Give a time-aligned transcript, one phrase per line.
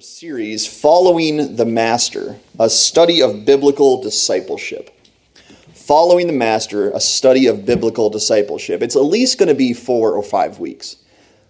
[0.00, 4.90] series Following the Master, a study of biblical discipleship.
[5.72, 8.82] Following the Master, a study of biblical discipleship.
[8.82, 10.96] It's at least going to be four or five weeks,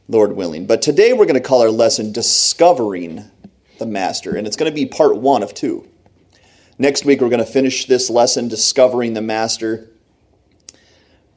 [0.09, 0.67] Lord willing.
[0.67, 3.25] But today we're going to call our lesson Discovering
[3.79, 5.89] the Master, and it's going to be part one of two.
[6.79, 9.89] Next week we're going to finish this lesson, Discovering the Master.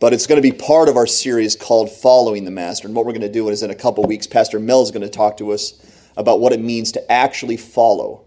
[0.02, 2.86] But it's going to be part of our series called Following the Master.
[2.86, 5.04] And what we're going to do is in a couple weeks, Pastor Mel is going
[5.04, 5.82] to talk to us
[6.18, 8.26] about what it means to actually follow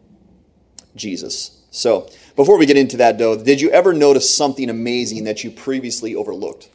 [0.97, 1.61] Jesus.
[1.71, 5.51] So, before we get into that, though, did you ever notice something amazing that you
[5.51, 6.71] previously overlooked?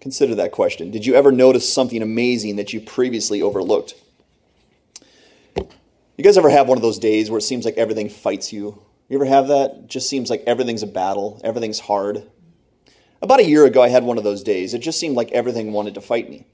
[0.00, 0.90] Consider that question.
[0.90, 3.94] Did you ever notice something amazing that you previously overlooked?
[5.56, 8.82] You guys ever have one of those days where it seems like everything fights you?
[9.08, 9.72] You ever have that?
[9.72, 12.22] It just seems like everything's a battle, everything's hard.
[13.20, 14.74] About a year ago, I had one of those days.
[14.74, 16.46] It just seemed like everything wanted to fight me.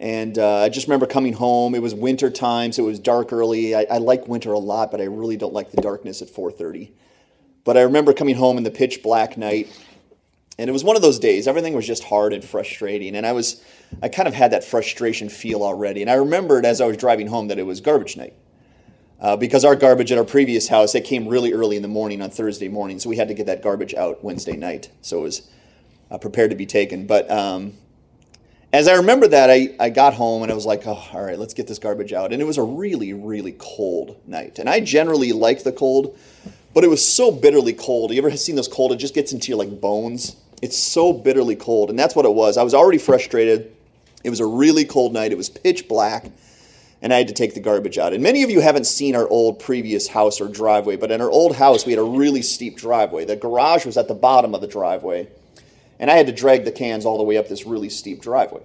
[0.00, 1.74] And uh, I just remember coming home.
[1.74, 3.74] It was winter time, so it was dark early.
[3.74, 6.90] I, I like winter a lot, but I really don't like the darkness at 4:30.
[7.64, 9.68] But I remember coming home in the pitch black night,
[10.58, 11.46] and it was one of those days.
[11.46, 13.62] Everything was just hard and frustrating, and I was,
[14.02, 16.00] I kind of had that frustration feel already.
[16.00, 18.32] And I remembered as I was driving home that it was garbage night.
[19.20, 22.22] Uh, because our garbage at our previous house, it came really early in the morning
[22.22, 24.88] on Thursday morning, so we had to get that garbage out Wednesday night.
[25.02, 25.50] So it was
[26.10, 27.06] uh, prepared to be taken.
[27.06, 27.74] But um,
[28.72, 31.38] as I remember that, I, I got home and I was like, oh, all right,
[31.38, 32.32] let's get this garbage out.
[32.32, 34.58] And it was a really, really cold night.
[34.58, 36.16] And I generally like the cold,
[36.72, 38.12] but it was so bitterly cold.
[38.12, 38.92] You ever seen those cold?
[38.92, 40.36] It just gets into your like bones.
[40.62, 41.90] It's so bitterly cold.
[41.90, 42.56] And that's what it was.
[42.56, 43.74] I was already frustrated.
[44.22, 45.32] It was a really cold night.
[45.32, 46.26] It was pitch black.
[47.02, 48.12] And I had to take the garbage out.
[48.12, 51.30] And many of you haven't seen our old previous house or driveway, but in our
[51.30, 53.24] old house, we had a really steep driveway.
[53.24, 55.26] The garage was at the bottom of the driveway
[56.00, 58.62] and I had to drag the cans all the way up this really steep driveway.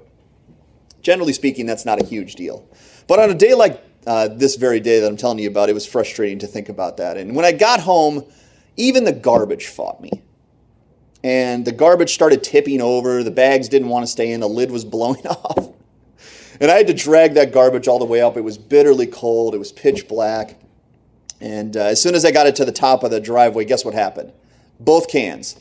[1.02, 2.68] Generally speaking, that's not a huge deal.
[3.08, 5.74] But on a day like uh, this very day that I'm telling you about, it
[5.74, 7.18] was frustrating to think about that.
[7.18, 8.24] And when I got home,
[8.78, 10.24] even the garbage fought me.
[11.24, 14.72] And the garbage started tipping over, the bags didn't want to stay in, the lid
[14.72, 15.74] was blowing off.
[16.62, 18.38] And I had to drag that garbage all the way up.
[18.38, 20.58] It was bitterly cold, it was pitch black.
[21.42, 23.84] And uh, as soon as I got it to the top of the driveway, guess
[23.84, 24.32] what happened?
[24.80, 25.58] Both cans,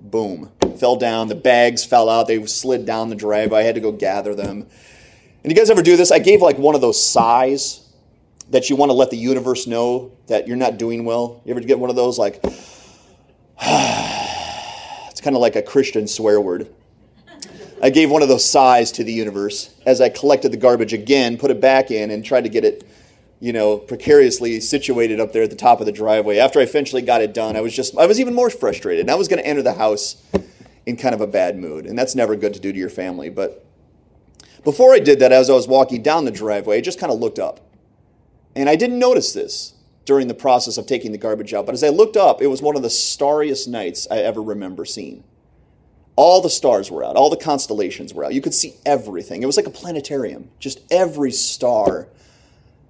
[0.00, 1.28] boom, fell down.
[1.28, 2.26] The bags fell out.
[2.26, 3.60] They slid down the driveway.
[3.60, 4.66] I had to go gather them.
[5.42, 6.12] And you guys ever do this?
[6.12, 7.80] I gave like one of those sighs
[8.50, 11.42] that you want to let the universe know that you're not doing well.
[11.44, 12.50] You ever get one of those like, it's
[15.20, 16.72] kind of like a Christian swear word.
[17.82, 21.36] I gave one of those sighs to the universe as I collected the garbage again,
[21.36, 22.88] put it back in, and tried to get it,
[23.40, 26.38] you know, precariously situated up there at the top of the driveway.
[26.38, 29.00] After I eventually got it done, I was just, I was even more frustrated.
[29.00, 30.14] And I was going to enter the house
[30.86, 31.86] in kind of a bad mood.
[31.86, 33.30] And that's never good to do to your family.
[33.30, 33.64] But
[34.64, 37.18] before I did that, as I was walking down the driveway, I just kind of
[37.18, 37.60] looked up.
[38.54, 41.66] And I didn't notice this during the process of taking the garbage out.
[41.66, 44.84] But as I looked up, it was one of the starriest nights I ever remember
[44.84, 45.24] seeing.
[46.14, 48.34] All the stars were out, all the constellations were out.
[48.34, 49.42] You could see everything.
[49.42, 52.08] It was like a planetarium, just every star.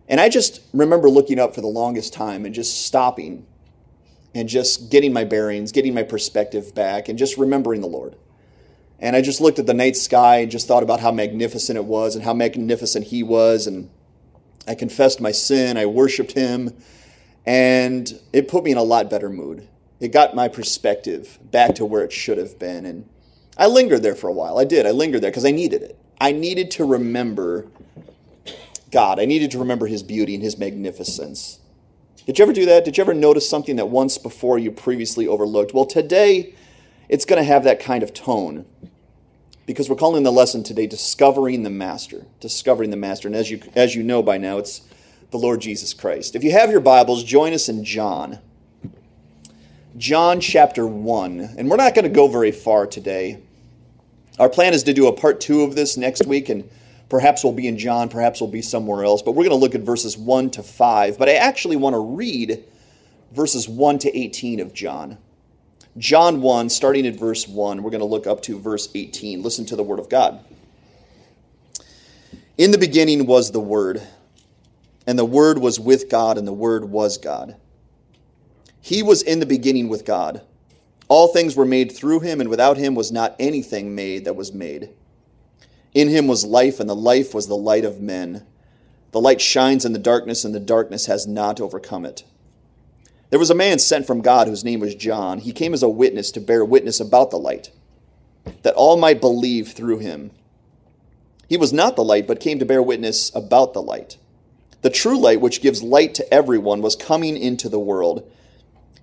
[0.09, 3.47] And I just remember looking up for the longest time and just stopping
[4.35, 8.17] and just getting my bearings, getting my perspective back, and just remembering the Lord.
[8.99, 11.85] And I just looked at the night sky and just thought about how magnificent it
[11.85, 13.67] was and how magnificent He was.
[13.67, 13.91] And
[14.67, 16.71] I confessed my sin, I worshiped Him,
[17.45, 19.67] and it put me in a lot better mood.
[19.99, 22.87] It got my perspective back to where it should have been.
[22.87, 23.09] And
[23.57, 24.59] I lingered there for a while.
[24.59, 24.87] I did.
[24.87, 25.99] I lingered there because I needed it.
[26.21, 27.67] I needed to remember
[28.91, 29.19] God.
[29.19, 31.59] I needed to remember His beauty and His magnificence.
[32.27, 32.85] Did you ever do that?
[32.85, 35.75] Did you ever notice something that once before you previously overlooked?
[35.75, 36.55] Well, today
[37.09, 38.65] it's going to have that kind of tone
[39.67, 42.27] because we're calling the lesson today Discovering the Master.
[42.39, 43.27] Discovering the Master.
[43.27, 44.83] And as you, as you know by now, it's
[45.33, 46.37] the Lord Jesus Christ.
[46.37, 48.39] If you have your Bibles, join us in John.
[49.97, 51.55] John chapter 1.
[51.59, 53.43] And we're not going to go very far today.
[54.39, 56.69] Our plan is to do a part two of this next week, and
[57.13, 59.75] Perhaps we'll be in John, perhaps we'll be somewhere else, but we're going to look
[59.75, 61.19] at verses 1 to 5.
[61.19, 62.65] But I actually want to read
[63.33, 65.19] verses 1 to 18 of John.
[65.99, 69.43] John 1, starting at verse 1, we're going to look up to verse 18.
[69.43, 70.43] Listen to the word of God.
[72.57, 74.01] In the beginning was the Word,
[75.07, 77.57] and the Word was with God, and the Word was God.
[78.81, 80.41] He was in the beginning with God.
[81.09, 84.55] All things were made through him, and without him was not anything made that was
[84.55, 84.95] made.
[85.95, 88.47] In him was life, and the life was the light of men.
[89.11, 92.25] The light shines in the darkness, and the darkness has not overcome it.
[93.29, 95.39] There was a man sent from God whose name was John.
[95.39, 97.71] He came as a witness to bear witness about the light,
[98.63, 100.31] that all might believe through him.
[101.49, 104.17] He was not the light, but came to bear witness about the light.
[104.81, 108.31] The true light, which gives light to everyone, was coming into the world.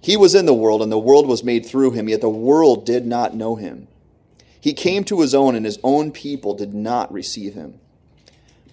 [0.01, 2.85] He was in the world, and the world was made through him, yet the world
[2.85, 3.87] did not know him.
[4.59, 7.79] He came to his own, and his own people did not receive him.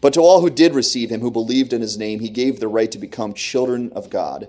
[0.01, 2.69] But to all who did receive him, who believed in his name, he gave the
[2.69, 4.49] right to become children of God,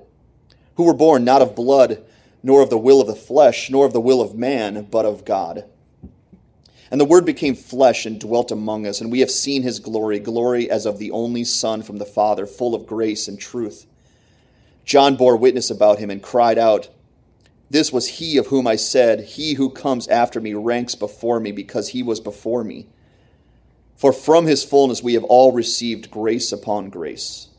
[0.76, 2.04] who were born not of blood,
[2.44, 5.26] nor of the will of the flesh, nor of the will of man, but of
[5.26, 5.66] God.
[6.90, 10.20] And the Word became flesh and dwelt among us, and we have seen his glory,
[10.20, 13.86] glory as of the only Son from the Father, full of grace and truth.
[14.86, 16.88] John bore witness about him and cried out,
[17.70, 21.52] This was he of whom I said, He who comes after me ranks before me,
[21.52, 22.88] because he was before me.
[23.96, 27.50] For from his fullness we have all received grace upon grace.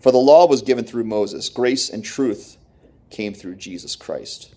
[0.00, 2.56] For the law was given through Moses, grace and truth
[3.10, 4.54] came through Jesus Christ.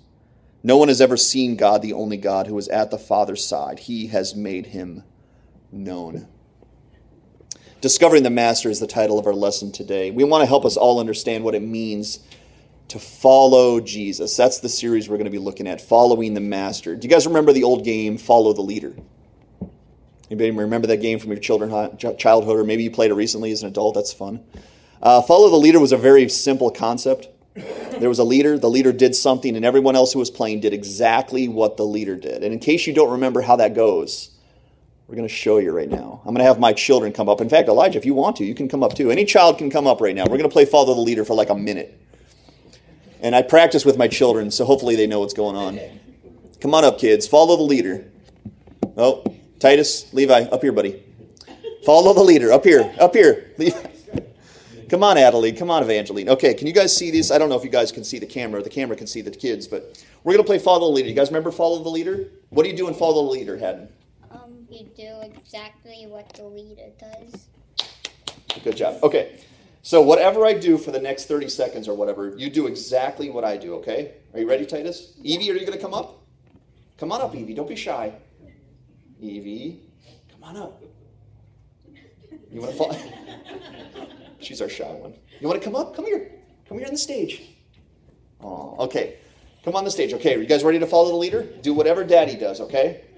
[0.64, 3.80] No one has ever seen God, the only God, who is at the Father's side.
[3.80, 5.04] He has made him
[5.72, 6.28] known.
[7.82, 10.10] Discovering the Master is the title of our lesson today.
[10.10, 12.20] We want to help us all understand what it means
[12.90, 14.36] to follow Jesus.
[14.38, 16.96] That's the series we're going to be looking at, Following the Master.
[16.96, 18.96] Do you guys remember the old game, Follow the Leader?
[20.30, 23.62] Anybody remember that game from your children, childhood, or maybe you played it recently as
[23.62, 23.96] an adult?
[23.96, 24.44] That's fun.
[25.02, 27.28] Uh, follow the leader was a very simple concept.
[28.00, 30.74] There was a leader, the leader did something, and everyone else who was playing did
[30.74, 32.44] exactly what the leader did.
[32.44, 34.32] And in case you don't remember how that goes,
[35.08, 36.22] we're going to show you right now.
[36.24, 37.42] I'm going to have my children come up.
[37.42, 39.12] In fact, Elijah, if you want to, you can come up too.
[39.12, 40.24] Any child can come up right now.
[40.24, 42.00] We're going to play follow the leader for like a minute.
[43.24, 45.80] And I practice with my children, so hopefully they know what's going on.
[46.60, 47.26] Come on up, kids.
[47.26, 48.06] Follow the leader.
[48.98, 49.24] Oh,
[49.60, 51.02] Titus, Levi, up here, buddy.
[51.86, 52.52] Follow the leader.
[52.52, 52.94] Up here.
[53.00, 53.52] Up here.
[53.58, 53.80] Levi.
[54.90, 55.56] Come on, Adeline.
[55.56, 56.30] Come on, Evangeline.
[56.30, 57.32] Okay, can you guys see these?
[57.32, 58.62] I don't know if you guys can see the camera.
[58.62, 61.10] The camera can see the kids, but we're going to play Follow the Leader.
[61.10, 62.30] You guys remember Follow the Leader?
[62.50, 63.88] What do you do in Follow the Leader, Haddon?
[64.32, 67.48] Um, you do exactly what the leader does.
[68.64, 69.02] Good job.
[69.02, 69.40] Okay,
[69.84, 73.44] so whatever I do for the next 30 seconds or whatever, you do exactly what
[73.44, 74.14] I do, okay?
[74.34, 75.12] Are you ready, Titus?
[75.22, 76.24] Evie, are you going to come up?
[76.98, 77.54] Come on up, Evie.
[77.54, 78.14] Don't be shy.
[79.20, 79.82] Evie,
[80.32, 80.82] come on up.
[82.50, 82.98] You want to fall?
[84.40, 85.16] She's our shy one.
[85.42, 85.94] You want to come up?
[85.94, 86.32] Come here.
[86.70, 87.42] Come here on the stage.
[88.40, 89.18] Oh, okay.
[89.66, 90.14] Come on the stage.
[90.14, 91.44] Okay, are you guys ready to follow the leader?
[91.44, 93.04] Do whatever daddy does, okay?
[93.12, 93.14] Okay.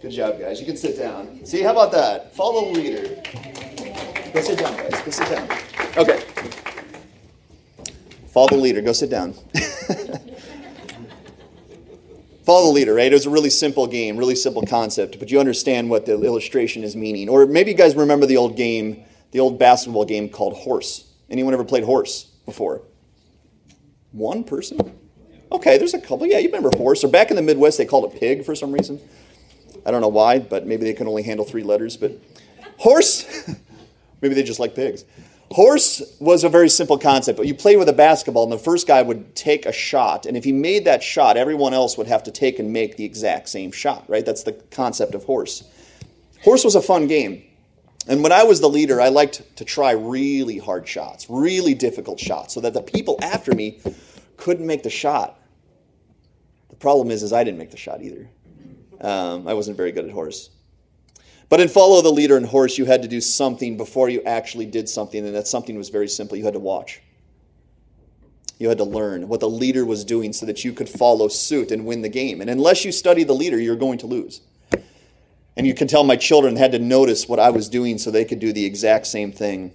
[0.00, 0.57] Good job, guys.
[0.57, 1.44] You can sit down.
[1.46, 2.36] See, how about that?
[2.36, 3.22] Follow the leader.
[4.34, 5.00] Go sit down, guys.
[5.02, 5.48] Go sit down.
[5.96, 6.22] Okay.
[8.28, 8.82] Follow the leader.
[8.82, 9.32] Go sit down.
[12.44, 13.10] Follow the leader, right?
[13.10, 16.84] It was a really simple game, really simple concept, but you understand what the illustration
[16.84, 17.30] is meaning.
[17.30, 21.10] Or maybe you guys remember the old game, the old basketball game called Horse.
[21.30, 22.82] Anyone ever played Horse before?
[24.12, 24.98] One person?
[25.50, 26.26] Okay, there's a couple.
[26.26, 27.04] Yeah, you remember Horse.
[27.04, 29.00] Or back in the Midwest, they called it Pig for some reason.
[29.86, 31.96] I don't know why, but maybe they can only handle three letters.
[31.96, 32.12] But
[32.78, 33.26] horse,
[34.20, 35.04] maybe they just like pigs.
[35.50, 38.86] Horse was a very simple concept, but you play with a basketball, and the first
[38.86, 42.22] guy would take a shot, and if he made that shot, everyone else would have
[42.24, 44.26] to take and make the exact same shot, right?
[44.26, 45.64] That's the concept of horse.
[46.42, 47.44] Horse was a fun game.
[48.06, 52.20] And when I was the leader, I liked to try really hard shots, really difficult
[52.20, 53.80] shots, so that the people after me
[54.36, 55.38] couldn't make the shot.
[56.68, 58.28] The problem is, is I didn't make the shot either.
[59.00, 60.50] Um, I wasn't very good at horse.
[61.48, 64.66] But in Follow the Leader and Horse, you had to do something before you actually
[64.66, 66.36] did something, and that something was very simple.
[66.36, 67.00] You had to watch.
[68.58, 71.70] You had to learn what the leader was doing so that you could follow suit
[71.70, 72.40] and win the game.
[72.40, 74.40] And unless you study the leader, you're going to lose.
[75.56, 78.24] And you can tell my children had to notice what I was doing so they
[78.24, 79.72] could do the exact same thing.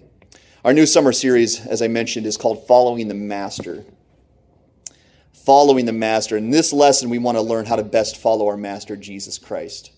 [0.64, 3.84] Our new summer series, as I mentioned, is called Following the Master
[5.46, 6.38] following the Master.
[6.38, 9.92] In this lesson, we want to learn how to best follow our Master, Jesus Christ.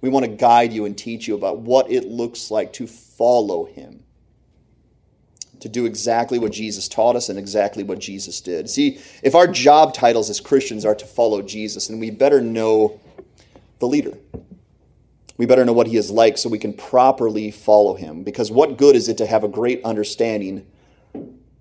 [0.00, 3.66] We want to guide you and teach you about what it looks like to follow
[3.66, 4.04] Him,
[5.60, 8.70] to do exactly what Jesus taught us and exactly what Jesus did.
[8.70, 13.00] See, if our job titles as Christians are to follow Jesus, then we better know
[13.80, 14.16] the leader.
[15.36, 18.24] We better know what he is like so we can properly follow him.
[18.24, 20.66] Because what good is it to have a great understanding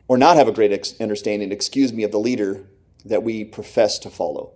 [0.08, 2.66] or not have a great understanding, excuse me, of the leader
[3.08, 4.54] that we profess to follow.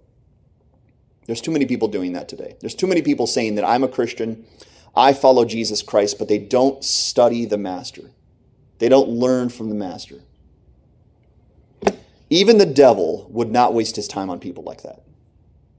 [1.25, 2.55] There's too many people doing that today.
[2.60, 4.46] There's too many people saying that I'm a Christian,
[4.96, 8.12] I follow Jesus Christ, but they don't study the Master.
[8.79, 10.22] They don't learn from the Master.
[12.29, 15.03] Even the devil would not waste his time on people like that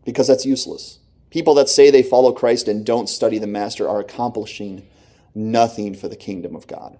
[0.04, 0.98] because that's useless.
[1.30, 4.86] People that say they follow Christ and don't study the Master are accomplishing
[5.34, 6.98] nothing for the kingdom of God.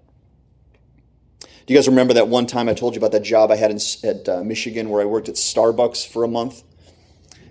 [1.64, 3.70] Do you guys remember that one time I told you about that job I had
[3.70, 6.64] in, at uh, Michigan where I worked at Starbucks for a month?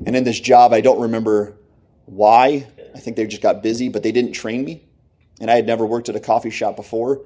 [0.06, 1.56] And in this job, I don't remember
[2.06, 2.68] why.
[2.94, 4.84] I think they just got busy, but they didn't train me.
[5.40, 7.22] And I had never worked at a coffee shop before.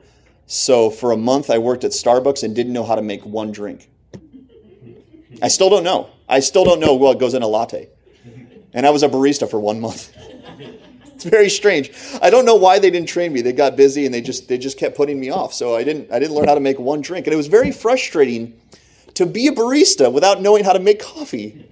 [0.46, 3.52] So for a month, I worked at Starbucks and didn't know how to make one
[3.52, 3.90] drink.
[5.42, 6.10] I still don't know.
[6.30, 7.90] I still don't know what goes in a latte.
[8.74, 10.16] And I was a barista for one month.
[11.26, 11.92] Very strange.
[12.22, 13.42] I don't know why they didn't train me.
[13.42, 15.56] They got busy and they just they just kept putting me off.
[15.56, 17.26] So I didn't I didn't learn how to make one drink.
[17.26, 18.60] And it was very frustrating
[19.16, 21.68] to be a barista without knowing how to make coffee.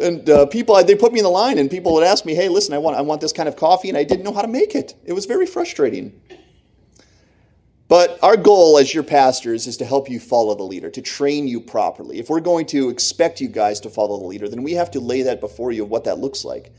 [0.00, 2.48] And uh, people, they put me in the line, and people would ask me, "Hey,
[2.48, 4.48] listen, I want, I want this kind of coffee," and I didn't know how to
[4.48, 4.96] make it.
[5.04, 6.20] It was very frustrating.
[7.86, 11.46] But our goal as your pastors is to help you follow the leader, to train
[11.46, 12.18] you properly.
[12.18, 15.00] If we're going to expect you guys to follow the leader, then we have to
[15.00, 16.72] lay that before you of what that looks like.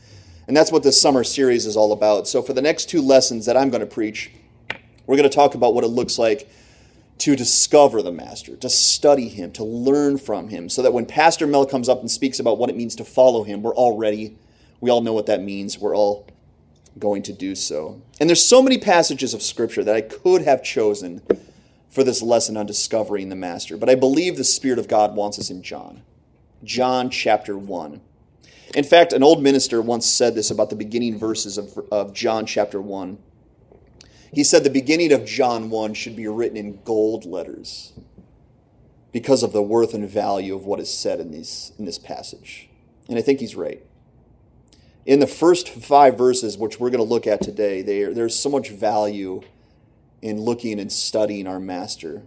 [0.48, 2.28] And that's what this summer series is all about.
[2.28, 4.32] So for the next two lessons that I'm going to preach,
[5.08, 6.50] we're going to talk about what it looks like
[7.20, 11.48] to discover the master, to study him, to learn from him, so that when Pastor
[11.48, 14.38] Mel comes up and speaks about what it means to follow him, we're all ready.
[14.82, 15.80] We all know what that means.
[15.80, 16.28] We're all
[17.00, 18.02] going to do so.
[18.20, 21.22] And there's so many passages of scripture that I could have chosen
[21.90, 25.40] for this lesson on discovering the master, but I believe the Spirit of God wants
[25.40, 26.02] us in John.
[26.64, 28.02] John chapter 1.
[28.74, 32.46] In fact, an old minister once said this about the beginning verses of, of John
[32.46, 33.18] chapter 1.
[34.34, 37.94] He said the beginning of John 1 should be written in gold letters
[39.14, 42.68] because of the worth and value of what is said in, these, in this passage.
[43.08, 43.82] And I think he's right.
[45.06, 48.72] In the first five verses, which we're going to look at today, there's so much
[48.72, 49.42] value
[50.22, 52.24] in looking and studying our master.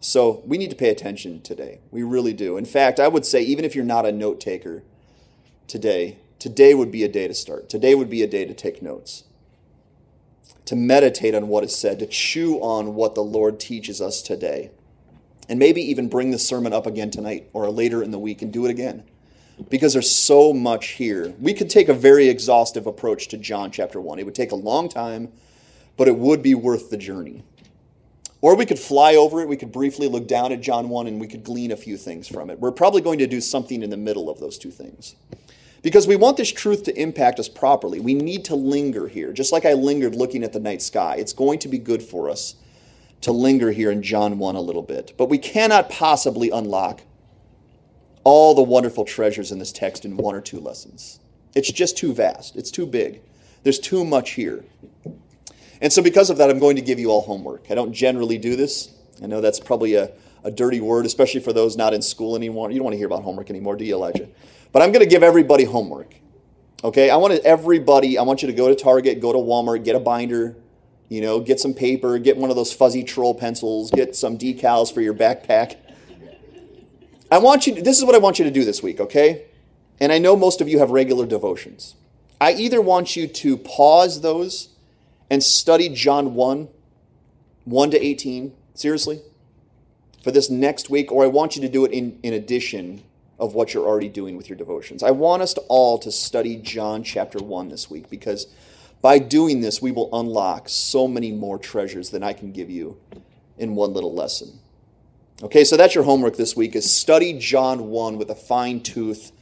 [0.00, 1.78] So we need to pay attention today.
[1.92, 2.56] We really do.
[2.56, 4.82] In fact, I would say, even if you're not a note taker
[5.72, 7.70] today, today would be a day to start.
[7.70, 9.24] Today would be a day to take notes,
[10.66, 14.70] to meditate on what is said, to chew on what the Lord teaches us today,
[15.48, 18.52] and maybe even bring the sermon up again tonight or later in the week and
[18.52, 19.04] do it again
[19.70, 21.32] because there's so much here.
[21.40, 24.18] We could take a very exhaustive approach to John chapter 1.
[24.18, 25.32] It would take a long time,
[25.96, 27.44] but it would be worth the journey.
[28.42, 31.18] Or we could fly over it, we could briefly look down at John 1 and
[31.18, 32.58] we could glean a few things from it.
[32.58, 35.14] We're probably going to do something in the middle of those two things.
[35.82, 37.98] Because we want this truth to impact us properly.
[37.98, 39.32] We need to linger here.
[39.32, 42.30] Just like I lingered looking at the night sky, it's going to be good for
[42.30, 42.54] us
[43.22, 45.14] to linger here in John 1 a little bit.
[45.16, 47.02] But we cannot possibly unlock
[48.24, 51.18] all the wonderful treasures in this text in one or two lessons.
[51.54, 53.20] It's just too vast, it's too big.
[53.64, 54.64] There's too much here.
[55.80, 57.66] And so, because of that, I'm going to give you all homework.
[57.70, 58.94] I don't generally do this.
[59.22, 60.12] I know that's probably a,
[60.44, 62.70] a dirty word, especially for those not in school anymore.
[62.70, 64.28] You don't want to hear about homework anymore, do you, Elijah?
[64.72, 66.14] But I'm going to give everybody homework.
[66.82, 67.10] Okay?
[67.10, 70.00] I want everybody, I want you to go to Target, go to Walmart, get a
[70.00, 70.56] binder,
[71.08, 74.92] you know, get some paper, get one of those fuzzy troll pencils, get some decals
[74.92, 75.76] for your backpack
[77.32, 79.46] I want you to, this is what I want you to do this week, okay?
[79.98, 81.94] And I know most of you have regular devotions.
[82.38, 84.68] I either want you to pause those
[85.30, 86.68] and study John 1,
[87.64, 89.22] 1 to 18, seriously,
[90.22, 93.02] for this next week, or I want you to do it in, in addition
[93.42, 95.02] of what you're already doing with your devotions.
[95.02, 98.46] I want us to all to study John chapter 1 this week because
[99.00, 102.98] by doing this, we will unlock so many more treasures than I can give you
[103.58, 104.60] in one little lesson.
[105.42, 109.32] Okay, so that's your homework this week is study John 1 with a fine-tooth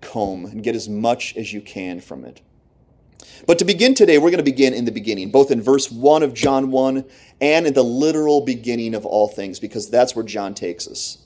[0.00, 2.40] comb and get as much as you can from it.
[3.46, 6.24] But to begin today, we're going to begin in the beginning, both in verse 1
[6.24, 7.04] of John 1
[7.40, 11.23] and in the literal beginning of all things, because that's where John takes us.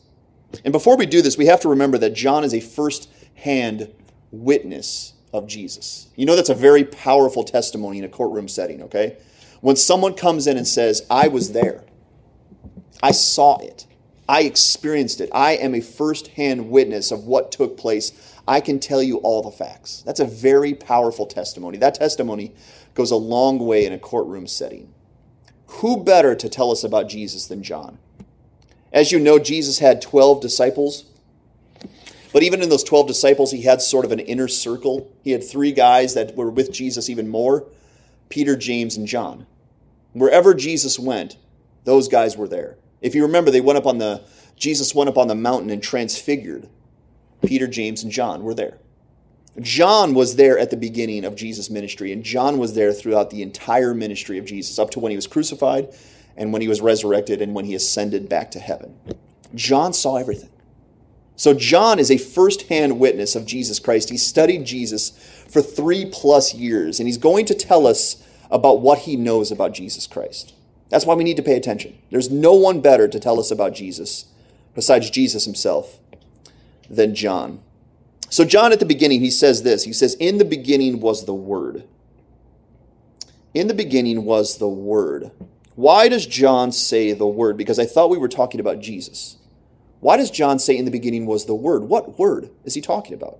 [0.65, 3.93] And before we do this, we have to remember that John is a first hand
[4.31, 6.09] witness of Jesus.
[6.17, 9.19] You know, that's a very powerful testimony in a courtroom setting, okay?
[9.61, 11.85] When someone comes in and says, I was there,
[13.03, 13.87] I saw it,
[14.29, 15.31] I experienced it.
[15.33, 18.35] I am a first-hand witness of what took place.
[18.47, 20.03] I can tell you all the facts.
[20.05, 21.79] That's a very powerful testimony.
[21.79, 22.55] That testimony
[22.95, 24.93] goes a long way in a courtroom setting.
[25.67, 27.99] Who better to tell us about Jesus than John?
[28.93, 31.05] As you know, Jesus had 12 disciples.
[32.33, 35.11] But even in those 12 disciples, he had sort of an inner circle.
[35.23, 37.67] He had three guys that were with Jesus even more
[38.29, 39.47] Peter, James, and John.
[40.13, 41.39] Wherever Jesus went,
[41.85, 42.77] those guys were there.
[43.01, 44.23] If you remember, they went up on the
[44.57, 46.69] Jesus went up on the mountain and transfigured.
[47.47, 48.79] Peter, James, and John were there.
[49.61, 53.43] John was there at the beginning of Jesus' ministry, and John was there throughout the
[53.43, 55.95] entire ministry of Jesus, up to when he was crucified
[56.39, 58.97] and when he was resurrected and when he ascended back to heaven.
[59.55, 60.51] John saw everything.
[61.37, 64.11] So, John is a first hand witness of Jesus Christ.
[64.11, 65.11] He studied Jesus
[65.49, 69.73] for three plus years, and he's going to tell us about what he knows about
[69.73, 70.55] Jesus Christ.
[70.89, 71.97] That's why we need to pay attention.
[72.11, 74.27] There's no one better to tell us about Jesus
[74.75, 75.99] besides Jesus himself
[76.89, 77.61] than John.
[78.31, 81.35] So, John at the beginning, he says this He says, In the beginning was the
[81.35, 81.85] Word.
[83.55, 85.31] In the beginning was the Word.
[85.79, 87.57] Why does John say the Word?
[87.57, 89.37] Because I thought we were talking about Jesus.
[90.01, 91.85] Why does John say in the beginning was the Word?
[91.85, 93.39] What Word is he talking about?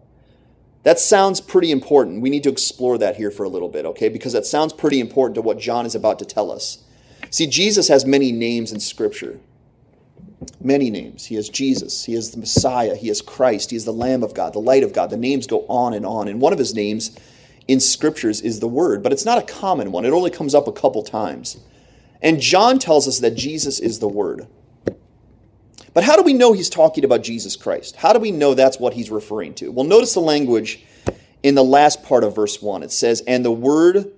[0.85, 2.23] That sounds pretty important.
[2.23, 4.09] We need to explore that here for a little bit, okay?
[4.09, 6.85] Because that sounds pretty important to what John is about to tell us.
[7.31, 9.41] See, Jesus has many names in Scripture.
[10.61, 11.25] Many names.
[11.25, 12.05] He is Jesus.
[12.05, 12.95] He is the Messiah.
[12.95, 13.71] He is Christ.
[13.71, 15.11] He is the Lamb of God, the light of God.
[15.11, 16.29] The names go on and on.
[16.29, 17.19] And one of his names
[17.67, 20.05] in Scriptures is the Word, but it's not a common one.
[20.05, 21.59] It only comes up a couple times.
[22.23, 24.47] And John tells us that Jesus is the Word.
[25.95, 27.97] But how do we know he's talking about Jesus Christ?
[27.97, 29.71] How do we know that's what he's referring to?
[29.71, 30.85] Well, notice the language
[31.43, 32.83] in the last part of verse 1.
[32.83, 34.13] It says, And the Word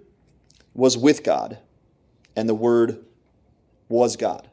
[0.74, 1.58] was with God,
[2.36, 3.04] and the Word
[3.88, 4.48] was God.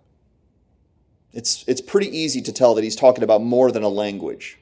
[1.34, 4.58] It's, it's pretty easy to tell that he's talking about more than a language,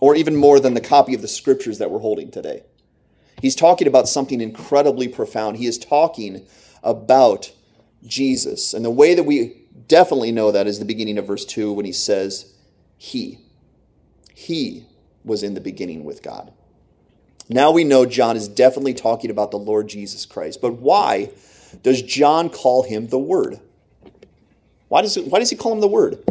[0.00, 2.62] or even more than the copy of the scriptures that we're holding today.
[3.42, 5.56] He's talking about something incredibly profound.
[5.56, 6.46] He is talking
[6.82, 7.52] about
[8.06, 8.74] Jesus.
[8.74, 11.84] And the way that we definitely know that is the beginning of verse 2 when
[11.84, 12.52] he says,
[12.96, 13.40] He.
[14.34, 14.86] He
[15.24, 16.52] was in the beginning with God.
[17.48, 20.60] Now we know John is definitely talking about the Lord Jesus Christ.
[20.60, 21.30] But why
[21.82, 23.60] does John call him the Word?
[24.88, 26.22] Why does, why does he call him the Word?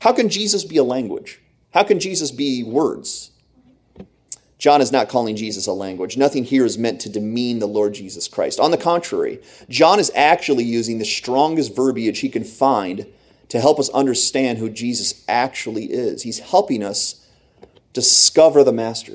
[0.00, 1.40] How can Jesus be a language?
[1.72, 3.30] How can Jesus be words?
[4.58, 6.16] John is not calling Jesus a language.
[6.16, 8.60] Nothing here is meant to demean the Lord Jesus Christ.
[8.60, 13.06] On the contrary, John is actually using the strongest verbiage he can find
[13.48, 16.22] to help us understand who Jesus actually is.
[16.22, 17.26] He's helping us
[17.92, 19.14] discover the Master.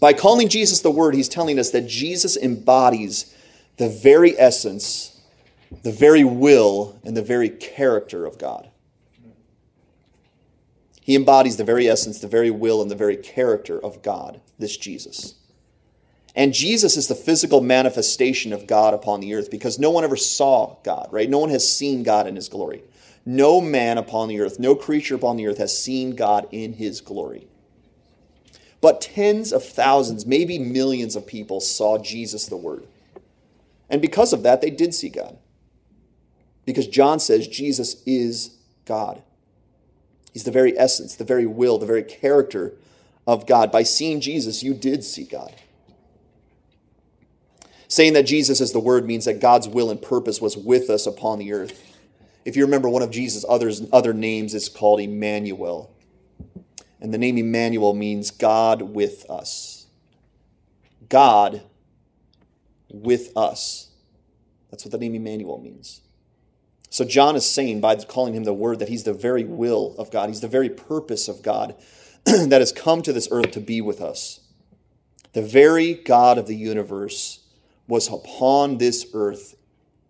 [0.00, 3.34] By calling Jesus the Word, he's telling us that Jesus embodies
[3.76, 5.20] the very essence,
[5.82, 8.69] the very will, and the very character of God.
[11.10, 14.76] He embodies the very essence, the very will, and the very character of God, this
[14.76, 15.34] Jesus.
[16.36, 20.14] And Jesus is the physical manifestation of God upon the earth because no one ever
[20.14, 21.28] saw God, right?
[21.28, 22.84] No one has seen God in his glory.
[23.26, 27.00] No man upon the earth, no creature upon the earth has seen God in his
[27.00, 27.48] glory.
[28.80, 32.86] But tens of thousands, maybe millions of people saw Jesus the Word.
[33.88, 35.36] And because of that, they did see God.
[36.64, 39.24] Because John says Jesus is God.
[40.32, 42.74] He's the very essence, the very will, the very character
[43.26, 43.72] of God.
[43.72, 45.54] By seeing Jesus, you did see God.
[47.88, 51.06] Saying that Jesus is the Word means that God's will and purpose was with us
[51.06, 51.96] upon the earth.
[52.44, 55.92] If you remember, one of Jesus' others, other names is called Emmanuel.
[57.00, 59.86] And the name Emmanuel means God with us.
[61.08, 61.62] God
[62.88, 63.88] with us.
[64.70, 66.02] That's what the name Emmanuel means.
[66.90, 70.10] So John is saying by calling him the Word that he's the very will of
[70.10, 71.76] God, he's the very purpose of God
[72.24, 74.40] that has come to this earth to be with us.
[75.32, 77.40] The very God of the universe
[77.86, 79.54] was upon this earth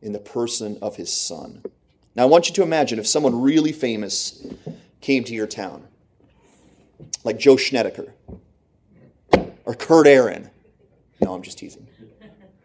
[0.01, 1.63] in the person of his Son.
[2.17, 4.47] Now I want you to imagine if someone really famous
[5.03, 5.87] came to your town,
[7.25, 8.15] like Joe Snedeker
[9.67, 10.51] or Kurt Aaron.
[11.21, 11.87] No, I'm just teasing.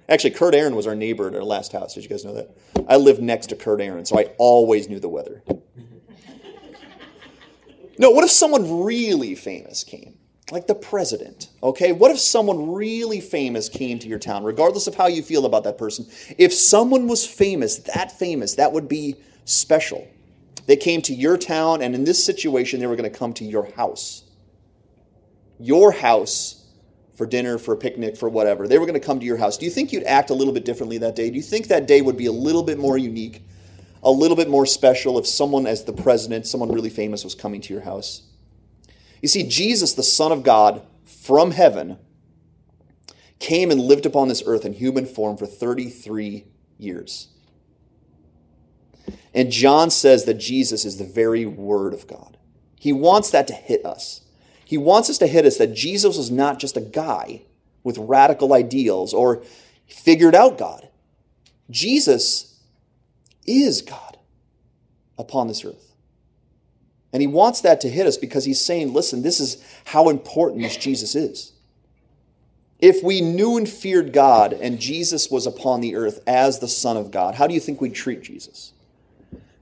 [0.08, 1.96] Actually, Kurt Aaron was our neighbor at our last house.
[1.96, 2.56] Did you guys know that?
[2.88, 5.44] I lived next to Kurt Aaron, so I always knew the weather.
[7.98, 10.18] No, what if someone really famous came?
[10.52, 11.94] Like the president, okay?
[11.94, 15.64] What if someone really famous came to your town, regardless of how you feel about
[15.64, 16.06] that person?
[16.38, 19.16] If someone was famous, that famous, that would be
[19.46, 20.06] special.
[20.68, 23.46] They came to your town, and in this situation, they were going to come to
[23.46, 24.26] your house.
[25.58, 26.65] Your house
[27.16, 28.68] for dinner, for a picnic, for whatever.
[28.68, 29.58] They were going to come to your house.
[29.58, 31.30] Do you think you'd act a little bit differently that day?
[31.30, 33.42] Do you think that day would be a little bit more unique,
[34.04, 37.62] a little bit more special if someone, as the president, someone really famous, was coming
[37.62, 38.24] to your house?
[39.22, 41.98] You see, Jesus, the Son of God from heaven,
[43.40, 46.46] came and lived upon this earth in human form for 33
[46.78, 47.30] years.
[49.34, 52.38] And John says that Jesus is the very Word of God.
[52.80, 54.22] He wants that to hit us.
[54.66, 57.44] He wants us to hit us that Jesus was not just a guy
[57.84, 59.44] with radical ideals or
[59.88, 60.90] figured out God.
[61.70, 62.60] Jesus
[63.46, 64.18] is God
[65.18, 65.94] upon this earth.
[67.14, 70.64] And he wants that to hit us because he's saying, listen, this is how important
[70.64, 71.54] this Jesus is.
[72.80, 76.98] If we knew and feared God and Jesus was upon the earth as the Son
[76.98, 78.74] of God, how do you think we'd treat Jesus?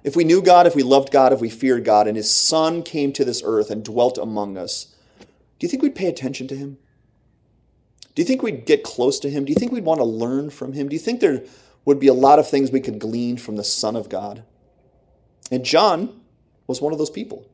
[0.03, 2.83] If we knew God, if we loved God, if we feared God, and his Son
[2.83, 4.92] came to this earth and dwelt among us,
[5.63, 6.77] do you think we'd pay attention to him?
[8.15, 9.45] Do you think we'd get close to him?
[9.45, 10.89] Do you think we'd want to learn from him?
[10.89, 11.41] Do you think there
[11.85, 14.43] would be a lot of things we could glean from the Son of God?
[15.49, 16.19] And John
[16.67, 17.49] was one of those people.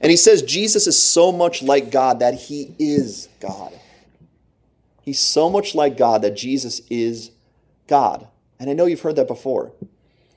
[0.00, 3.72] And he says Jesus is so much like God that he is God.
[5.02, 7.32] He's so much like God that Jesus is
[7.88, 8.28] God.
[8.60, 9.72] And I know you've heard that before.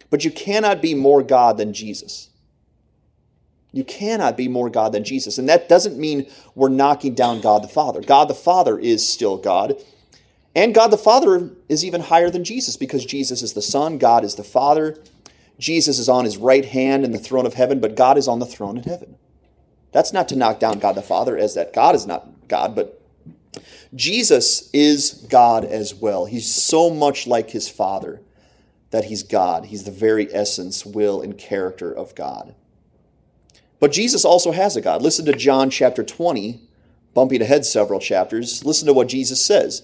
[0.10, 2.30] But you cannot be more God than Jesus.
[3.71, 5.38] You cannot be more God than Jesus.
[5.38, 8.01] And that doesn't mean we're knocking down God the Father.
[8.01, 9.75] God the Father is still God.
[10.53, 14.23] And God the Father is even higher than Jesus because Jesus is the Son, God
[14.23, 14.97] is the Father.
[15.57, 18.39] Jesus is on his right hand in the throne of heaven, but God is on
[18.39, 19.15] the throne in heaven.
[19.93, 23.01] That's not to knock down God the Father as that God is not God, but
[23.93, 26.25] Jesus is God as well.
[26.25, 28.21] He's so much like his Father
[28.89, 29.65] that he's God.
[29.65, 32.55] He's the very essence, will, and character of God.
[33.81, 35.01] But Jesus also has a God.
[35.01, 36.61] Listen to John chapter 20,
[37.15, 38.63] bumping ahead several chapters.
[38.63, 39.81] Listen to what Jesus says.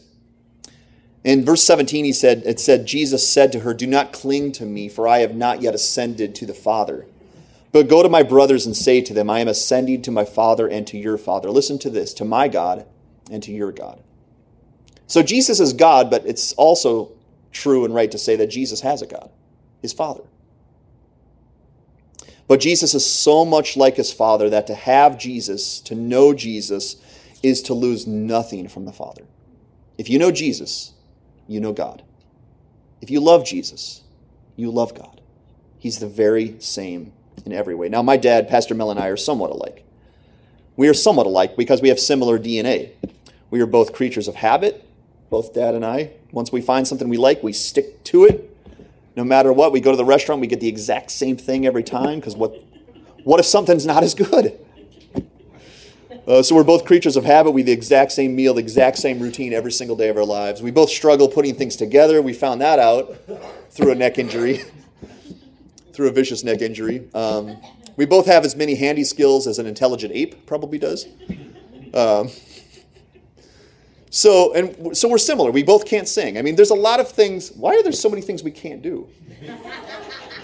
[1.24, 4.66] In verse 17, he said, it said, Jesus said to her, Do not cling to
[4.66, 7.08] me, for I have not yet ascended to the Father.
[7.72, 10.68] But go to my brothers and say to them, I am ascending to my Father
[10.68, 11.50] and to your Father.
[11.50, 12.86] Listen to this, to my God
[13.32, 14.00] and to your God.
[15.08, 17.14] So Jesus is God, but it's also
[17.52, 19.32] true and right to say that Jesus has a God,
[19.82, 20.24] his Father.
[22.48, 26.96] But Jesus is so much like his Father that to have Jesus, to know Jesus,
[27.44, 29.24] is to lose nothing from the Father.
[29.98, 30.94] If you know Jesus,
[31.48, 32.04] you know God.
[33.02, 34.04] If you love Jesus,
[34.56, 35.22] you love God.
[35.78, 37.12] He's the very same
[37.46, 37.90] in every way.
[37.90, 39.84] Now, my dad, Pastor Mel, and I are somewhat alike.
[40.76, 42.92] We are somewhat alike because we have similar DNA.
[43.50, 44.88] We are both creatures of habit,
[45.30, 46.12] both dad and I.
[46.32, 48.57] Once we find something we like, we stick to it
[49.18, 49.72] no matter what.
[49.72, 52.54] We go to the restaurant, we get the exact same thing every time because what,
[53.24, 54.58] what if something's not as good?
[56.28, 57.52] Uh, so we're both creatures of habit.
[57.52, 60.62] We the exact same meal, the exact same routine every single day of our lives.
[60.62, 62.22] We both struggle putting things together.
[62.22, 63.18] We found that out
[63.72, 64.62] through a neck injury,
[65.94, 67.10] through a vicious neck injury.
[67.14, 67.58] Um,
[67.96, 71.08] we both have as many handy skills as an intelligent ape probably does.
[71.94, 72.30] Um,
[74.10, 75.52] so, and so we're similar.
[75.52, 76.38] We both can't sing.
[76.38, 77.52] I mean, there's a lot of things.
[77.52, 79.08] Why are there so many things we can't do?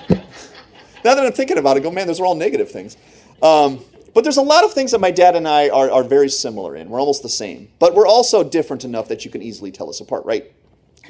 [0.09, 2.97] now that I'm thinking about it, go, man, those are all negative things.
[3.41, 6.29] Um, but there's a lot of things that my dad and I are, are very
[6.29, 6.89] similar in.
[6.89, 7.69] We're almost the same.
[7.79, 10.51] But we're also different enough that you can easily tell us apart, right?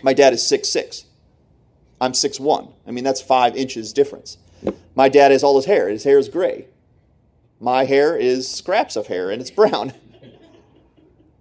[0.03, 1.05] My dad is six six.
[1.99, 2.69] I'm six one.
[2.87, 4.37] I mean, that's five inches difference.
[4.95, 5.89] My dad has all his hair.
[5.89, 6.67] His hair is gray.
[7.59, 9.93] My hair is scraps of hair, and it's brown.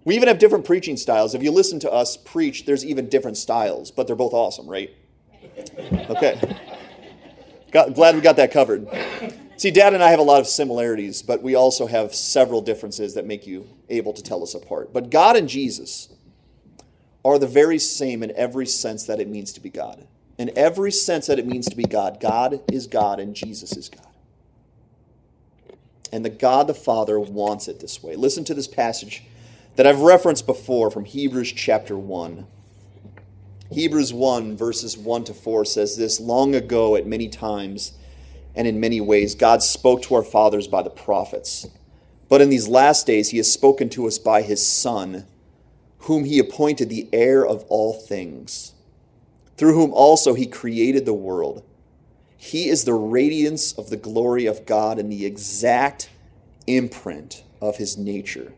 [0.05, 1.33] We even have different preaching styles.
[1.33, 4.93] If you listen to us preach, there's even different styles, but they're both awesome, right?
[6.09, 6.39] Okay.
[7.71, 8.87] Got, glad we got that covered.
[9.55, 13.13] See, Dad and I have a lot of similarities, but we also have several differences
[13.13, 14.91] that make you able to tell us apart.
[14.91, 16.09] But God and Jesus
[17.23, 20.05] are the very same in every sense that it means to be God.
[20.37, 23.87] In every sense that it means to be God, God is God and Jesus is
[23.87, 24.07] God.
[26.11, 28.15] And the God the Father wants it this way.
[28.15, 29.23] Listen to this passage
[29.75, 32.45] that I've referenced before from Hebrews chapter 1.
[33.71, 37.93] Hebrews 1, verses 1 to 4 says this Long ago, at many times
[38.55, 41.67] and in many ways, God spoke to our fathers by the prophets.
[42.29, 45.25] But in these last days, He has spoken to us by His Son,
[45.99, 48.73] whom He appointed the heir of all things,
[49.57, 51.63] through whom also He created the world.
[52.37, 56.11] He is the radiance of the glory of God and the exact
[56.67, 58.53] imprint of His nature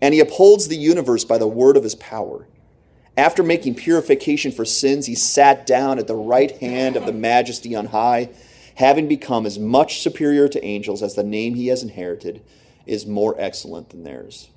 [0.00, 2.46] and he upholds the universe by the word of his power.
[3.16, 7.74] After making purification for sins, he sat down at the right hand of the majesty
[7.74, 8.30] on high,
[8.76, 12.42] having become as much superior to angels as the name he has inherited
[12.86, 14.48] is more excellent than theirs.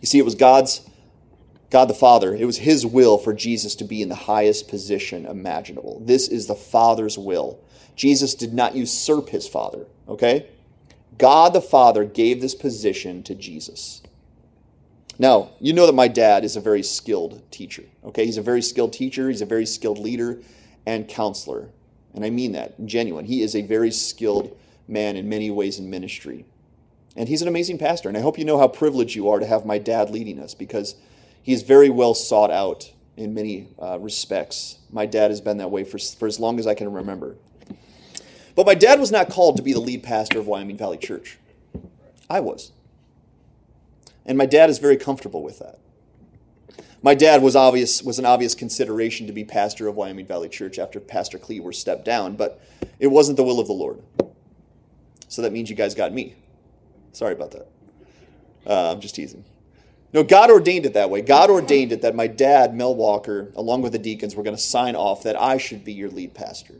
[0.00, 0.88] You see, it was God's
[1.70, 5.26] God the Father, it was his will for Jesus to be in the highest position
[5.26, 6.00] imaginable.
[6.02, 7.60] This is the Father's will.
[7.94, 10.46] Jesus did not usurp his Father, okay?
[11.18, 14.02] God the Father gave this position to Jesus.
[15.18, 17.84] Now, you know that my dad is a very skilled teacher.
[18.04, 20.38] Okay, he's a very skilled teacher, he's a very skilled leader
[20.86, 21.70] and counselor.
[22.14, 23.24] And I mean that, genuine.
[23.24, 26.46] He is a very skilled man in many ways in ministry.
[27.16, 28.08] And he's an amazing pastor.
[28.08, 30.54] And I hope you know how privileged you are to have my dad leading us
[30.54, 30.94] because
[31.42, 34.78] he is very well sought out in many uh, respects.
[34.90, 37.36] My dad has been that way for, for as long as I can remember.
[38.54, 41.38] But my dad was not called to be the lead pastor of Wyoming Valley Church.
[42.30, 42.72] I was.
[44.26, 45.78] And my dad is very comfortable with that.
[47.00, 50.78] My dad was obvious was an obvious consideration to be pastor of Wyoming Valley Church
[50.78, 52.60] after Pastor Cleaver stepped down, but
[52.98, 54.02] it wasn't the will of the Lord.
[55.28, 56.34] So that means you guys got me.
[57.12, 57.68] Sorry about that.
[58.66, 59.44] Uh, I'm just teasing.
[60.12, 61.20] No, God ordained it that way.
[61.20, 64.62] God ordained it that my dad, Mel Walker, along with the deacons, were going to
[64.62, 66.76] sign off that I should be your lead pastor.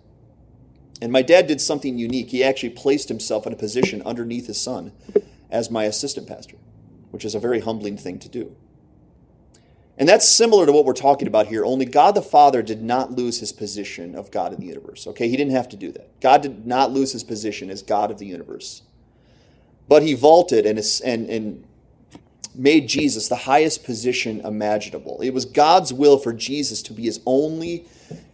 [1.00, 2.30] And my dad did something unique.
[2.30, 4.92] He actually placed himself in a position underneath his son
[5.50, 6.56] as my assistant pastor,
[7.10, 8.54] which is a very humbling thing to do.
[9.98, 13.10] And that's similar to what we're talking about here, only God the Father did not
[13.10, 15.08] lose his position of God in the universe.
[15.08, 16.20] Okay, he didn't have to do that.
[16.20, 18.82] God did not lose his position as God of the universe.
[19.88, 21.64] But he vaulted and, and, and
[22.54, 25.20] made Jesus the highest position imaginable.
[25.20, 27.86] It was God's will for Jesus to be his only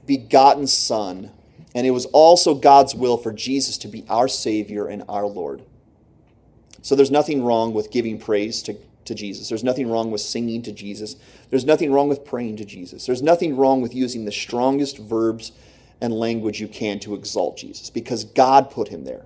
[0.06, 1.30] begotten Son,
[1.74, 5.62] and it was also God's will for Jesus to be our Savior and our Lord.
[6.84, 9.48] So there's nothing wrong with giving praise to, to Jesus.
[9.48, 11.16] There's nothing wrong with singing to Jesus.
[11.48, 13.06] There's nothing wrong with praying to Jesus.
[13.06, 15.52] There's nothing wrong with using the strongest verbs
[16.02, 19.24] and language you can to exalt Jesus because God put him there.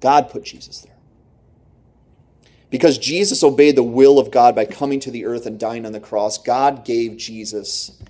[0.00, 0.96] God put Jesus there.
[2.70, 5.92] Because Jesus obeyed the will of God by coming to the earth and dying on
[5.92, 8.02] the cross, God gave Jesus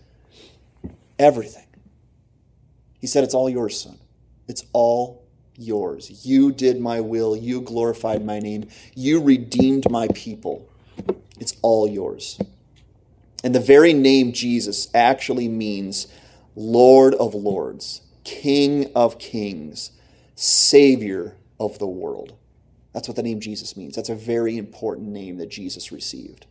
[1.19, 1.66] everything.
[2.99, 3.99] He said, It's all yours, son.
[4.49, 5.20] It's all
[5.61, 6.27] yours.
[6.27, 7.37] You did my will.
[7.37, 8.68] You glorified my name.
[8.94, 10.68] You redeemed my people.
[11.38, 12.38] It's all yours.
[13.42, 16.07] And the very name Jesus actually means
[16.55, 19.92] Lord of Lords, King of Kings,
[20.35, 22.35] Savior of the world.
[22.92, 23.94] That's what the name Jesus means.
[23.94, 26.46] That's a very important name that Jesus received.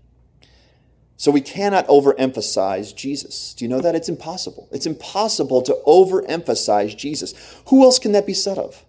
[1.18, 3.54] So we cannot overemphasize Jesus.
[3.54, 3.94] Do you know that?
[3.94, 4.70] It's impossible.
[4.72, 7.34] It's impossible to overemphasize Jesus.
[7.68, 8.86] Who else can that be said of?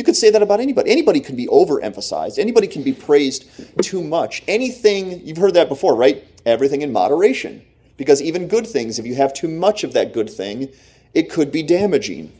[0.00, 0.90] You could say that about anybody.
[0.90, 2.38] Anybody can be overemphasized.
[2.38, 3.44] Anybody can be praised
[3.82, 4.42] too much.
[4.48, 6.24] Anything, you've heard that before, right?
[6.46, 7.62] Everything in moderation.
[7.98, 10.72] Because even good things, if you have too much of that good thing,
[11.12, 12.32] it could be damaging.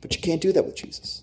[0.00, 1.22] But you can't do that with Jesus.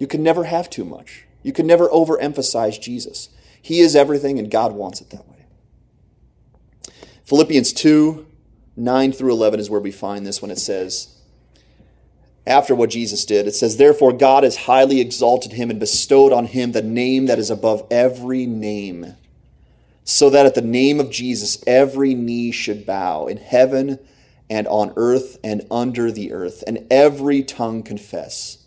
[0.00, 1.26] You can never have too much.
[1.44, 3.28] You can never overemphasize Jesus.
[3.62, 5.44] He is everything, and God wants it that way.
[7.22, 8.26] Philippians 2
[8.76, 11.19] 9 through 11 is where we find this when it says,
[12.50, 16.46] after what Jesus did, it says, Therefore God has highly exalted him and bestowed on
[16.46, 19.14] him the name that is above every name,
[20.02, 24.00] so that at the name of Jesus every knee should bow in heaven
[24.50, 28.66] and on earth and under the earth, and every tongue confess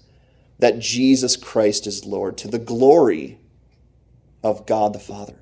[0.60, 3.38] that Jesus Christ is Lord to the glory
[4.42, 5.36] of God the Father.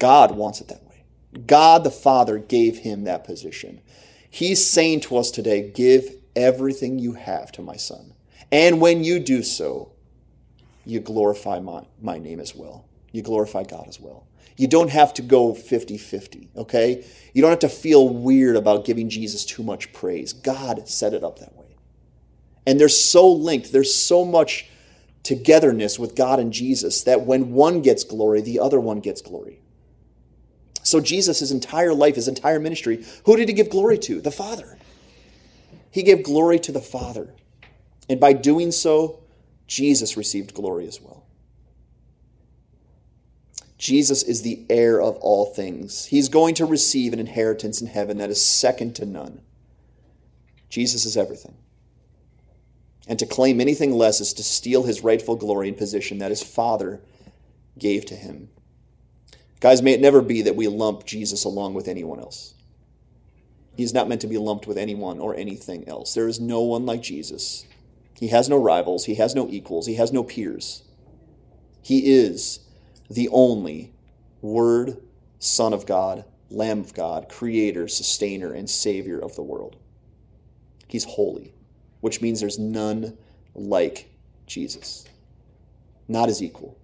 [0.00, 1.04] God wants it that way.
[1.46, 3.80] God the Father gave him that position.
[4.28, 8.12] He's saying to us today, give everything you have to my son.
[8.52, 9.92] And when you do so,
[10.84, 12.86] you glorify my, my name as well.
[13.10, 14.26] You glorify God as well.
[14.56, 17.04] You don't have to go 50 50, okay?
[17.34, 20.32] You don't have to feel weird about giving Jesus too much praise.
[20.32, 21.76] God set it up that way.
[22.66, 24.68] And they're so linked, there's so much
[25.22, 29.60] togetherness with God and Jesus that when one gets glory, the other one gets glory.
[30.82, 34.20] So, Jesus, his entire life, his entire ministry, who did he give glory to?
[34.20, 34.78] The Father.
[35.96, 37.32] He gave glory to the Father.
[38.06, 39.20] And by doing so,
[39.66, 41.24] Jesus received glory as well.
[43.78, 46.04] Jesus is the heir of all things.
[46.04, 49.40] He's going to receive an inheritance in heaven that is second to none.
[50.68, 51.56] Jesus is everything.
[53.08, 56.42] And to claim anything less is to steal his rightful glory and position that his
[56.42, 57.00] Father
[57.78, 58.50] gave to him.
[59.60, 62.52] Guys, may it never be that we lump Jesus along with anyone else.
[63.76, 66.14] He is not meant to be lumped with anyone or anything else.
[66.14, 67.66] There is no one like Jesus.
[68.18, 70.82] He has no rivals, he has no equals, he has no peers.
[71.82, 72.60] He is
[73.10, 73.92] the only
[74.40, 74.96] Word,
[75.38, 79.76] Son of God, Lamb of God, Creator, Sustainer, and Savior of the world.
[80.88, 81.52] He's holy
[82.06, 83.16] which means there's none
[83.54, 84.08] like
[84.46, 85.06] Jesus,
[86.06, 86.78] not his equal.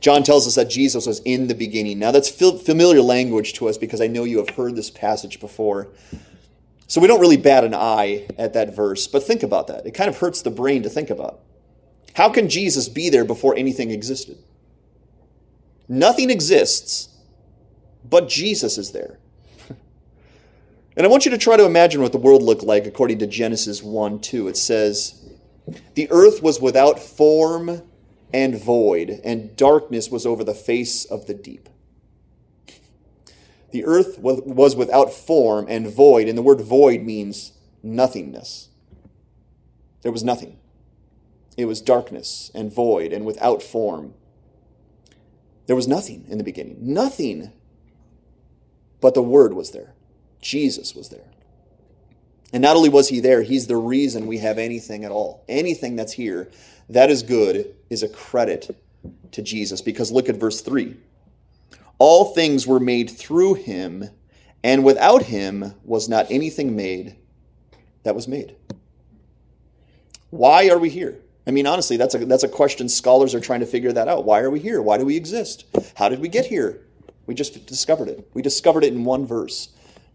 [0.00, 1.98] John tells us that Jesus was in the beginning.
[1.98, 5.88] Now, that's familiar language to us because I know you have heard this passage before.
[6.86, 9.86] So we don't really bat an eye at that verse, but think about that.
[9.86, 11.40] It kind of hurts the brain to think about.
[12.14, 14.38] How can Jesus be there before anything existed?
[15.88, 17.08] Nothing exists,
[18.08, 19.18] but Jesus is there.
[20.96, 23.26] And I want you to try to imagine what the world looked like according to
[23.26, 24.46] Genesis 1 2.
[24.46, 25.28] It says,
[25.94, 27.82] The earth was without form
[28.34, 31.68] and void, and darkness was over the face of the deep.
[33.70, 38.70] The earth was without form and void, and the word void means nothingness.
[40.02, 40.58] There was nothing.
[41.56, 44.14] It was darkness and void and without form.
[45.66, 46.78] There was nothing in the beginning.
[46.80, 47.52] Nothing.
[49.00, 49.94] But the Word was there.
[50.40, 51.30] Jesus was there.
[52.54, 55.44] And not only was he there, he's the reason we have anything at all.
[55.48, 56.52] Anything that's here
[56.88, 58.80] that is good is a credit
[59.32, 59.82] to Jesus.
[59.82, 60.96] Because look at verse 3.
[61.98, 64.08] All things were made through him,
[64.62, 67.16] and without him was not anything made
[68.04, 68.54] that was made.
[70.30, 71.20] Why are we here?
[71.48, 74.24] I mean, honestly, that's a, that's a question scholars are trying to figure that out.
[74.24, 74.80] Why are we here?
[74.80, 75.64] Why do we exist?
[75.96, 76.86] How did we get here?
[77.26, 78.30] We just discovered it.
[78.32, 79.70] We discovered it in one verse.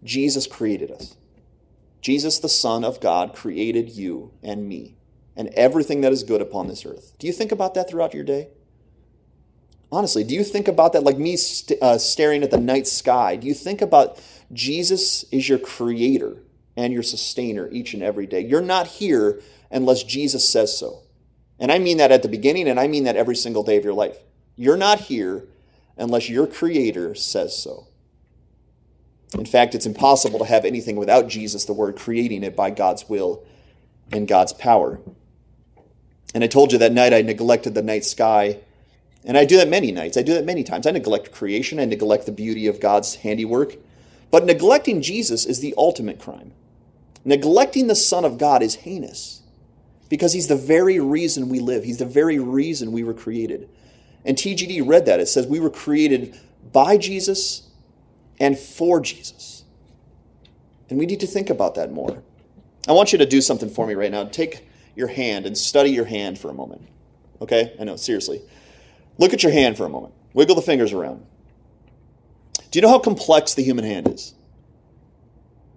[0.05, 1.17] Jesus created us.
[2.01, 4.95] Jesus, the Son of God, created you and me
[5.35, 7.13] and everything that is good upon this earth.
[7.17, 8.49] Do you think about that throughout your day?
[9.91, 13.35] Honestly, do you think about that like me st- uh, staring at the night sky?
[13.35, 14.21] Do you think about
[14.53, 16.37] Jesus is your creator
[16.77, 18.41] and your sustainer each and every day?
[18.41, 21.03] You're not here unless Jesus says so.
[21.59, 23.83] And I mean that at the beginning, and I mean that every single day of
[23.83, 24.17] your life.
[24.55, 25.47] You're not here
[25.97, 27.87] unless your creator says so.
[29.37, 33.07] In fact, it's impossible to have anything without Jesus, the Word, creating it by God's
[33.07, 33.43] will
[34.11, 34.99] and God's power.
[36.33, 38.59] And I told you that night I neglected the night sky.
[39.25, 40.17] And I do that many nights.
[40.17, 40.87] I do that many times.
[40.87, 41.79] I neglect creation.
[41.79, 43.75] I neglect the beauty of God's handiwork.
[44.31, 46.53] But neglecting Jesus is the ultimate crime.
[47.25, 49.41] Neglecting the Son of God is heinous
[50.07, 51.83] because he's the very reason we live.
[51.83, 53.69] He's the very reason we were created.
[54.25, 55.19] And TGD read that.
[55.19, 56.37] It says we were created
[56.71, 57.68] by Jesus
[58.39, 59.63] and for Jesus.
[60.89, 62.23] And we need to think about that more.
[62.87, 64.23] I want you to do something for me right now.
[64.25, 66.87] Take your hand and study your hand for a moment.
[67.41, 67.75] Okay?
[67.79, 68.41] I know, seriously.
[69.17, 70.13] Look at your hand for a moment.
[70.33, 71.25] Wiggle the fingers around.
[72.71, 74.33] Do you know how complex the human hand is?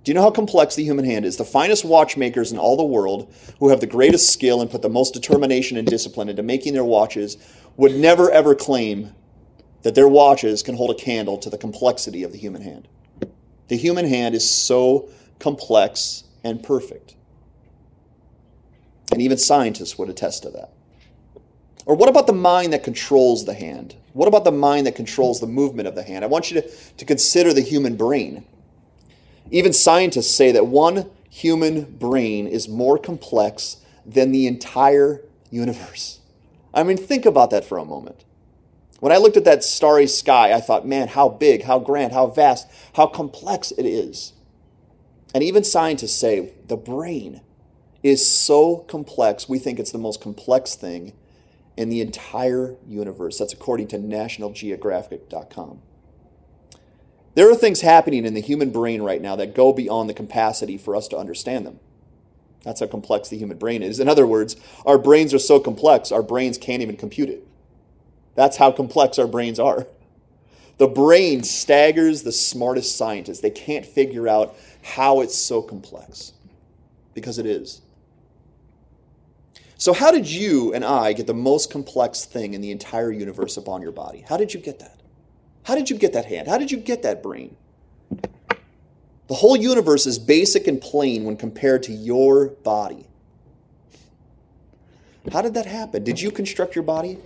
[0.04, 1.36] Do you know how complex the human hand is?
[1.36, 4.88] The finest watchmakers in all the world, who have the greatest skill and put the
[4.88, 7.36] most determination and discipline into making their watches,
[7.76, 9.14] would never ever claim
[9.82, 12.88] that their watches can hold a candle to the complexity of the human hand.
[13.68, 17.14] The human hand is so complex and perfect.
[19.12, 20.70] And even scientists would attest to that.
[21.84, 23.96] Or what about the mind that controls the hand?
[24.12, 26.24] What about the mind that controls the movement of the hand?
[26.24, 28.44] I want you to, to consider the human brain.
[29.50, 36.20] Even scientists say that one human brain is more complex than the entire universe.
[36.72, 38.24] I mean, think about that for a moment.
[39.02, 42.28] When I looked at that starry sky, I thought, man, how big, how grand, how
[42.28, 44.32] vast, how complex it is.
[45.34, 47.40] And even scientists say the brain
[48.04, 51.14] is so complex, we think it's the most complex thing
[51.76, 53.38] in the entire universe.
[53.38, 55.82] That's according to nationalgeographic.com.
[57.34, 60.78] There are things happening in the human brain right now that go beyond the capacity
[60.78, 61.80] for us to understand them.
[62.62, 63.98] That's how complex the human brain is.
[63.98, 64.54] In other words,
[64.86, 67.48] our brains are so complex, our brains can't even compute it.
[68.34, 69.86] That's how complex our brains are.
[70.78, 73.40] The brain staggers the smartest scientists.
[73.40, 76.32] They can't figure out how it's so complex
[77.14, 77.82] because it is.
[79.76, 83.56] So, how did you and I get the most complex thing in the entire universe
[83.56, 84.24] upon your body?
[84.28, 85.00] How did you get that?
[85.64, 86.48] How did you get that hand?
[86.48, 87.56] How did you get that brain?
[89.28, 93.06] The whole universe is basic and plain when compared to your body.
[95.32, 96.02] How did that happen?
[96.02, 97.18] Did you construct your body?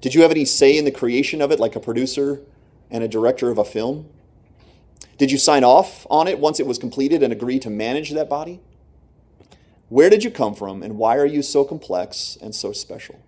[0.00, 2.40] Did you have any say in the creation of it, like a producer
[2.90, 4.08] and a director of a film?
[5.16, 8.28] Did you sign off on it once it was completed and agree to manage that
[8.28, 8.60] body?
[9.88, 13.20] Where did you come from, and why are you so complex and so special?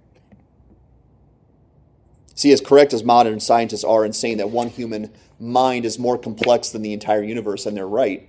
[2.34, 6.18] See, as correct as modern scientists are in saying that one human mind is more
[6.18, 8.28] complex than the entire universe, and they're right,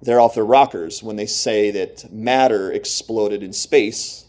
[0.00, 4.24] they're off their rockers when they say that matter exploded in space,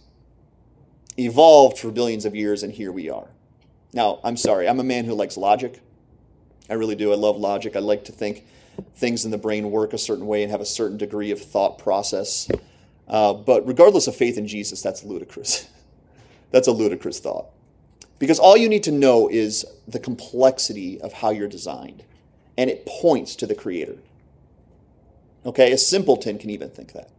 [1.20, 3.28] evolved for billions of years, and here we are.
[3.94, 5.82] Now, I'm sorry, I'm a man who likes logic.
[6.70, 7.12] I really do.
[7.12, 7.76] I love logic.
[7.76, 8.46] I like to think
[8.96, 11.78] things in the brain work a certain way and have a certain degree of thought
[11.78, 12.48] process.
[13.08, 15.68] Uh, but regardless of faith in Jesus, that's ludicrous.
[16.52, 17.48] that's a ludicrous thought.
[18.20, 22.04] Because all you need to know is the complexity of how you're designed,
[22.58, 23.98] and it points to the Creator.
[25.46, 27.10] Okay, a simpleton can even think that.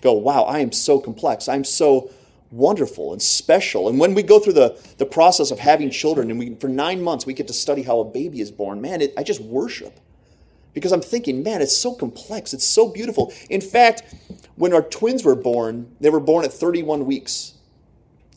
[0.00, 1.48] Go, wow, I am so complex.
[1.48, 2.10] I'm so
[2.50, 3.88] wonderful and special.
[3.88, 7.02] And when we go through the, the process of having children, and we, for nine
[7.02, 9.98] months we get to study how a baby is born, man, it, I just worship
[10.74, 12.54] because I'm thinking, man, it's so complex.
[12.54, 13.32] It's so beautiful.
[13.50, 14.14] In fact,
[14.56, 17.54] when our twins were born, they were born at 31 weeks.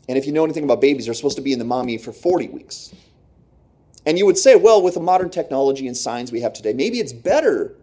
[0.08, 2.12] And if you know anything about babies, they're supposed to be in the mommy for
[2.12, 2.92] 40 weeks.
[4.04, 6.98] And you would say, well, with the modern technology and science we have today, maybe
[6.98, 7.76] it's better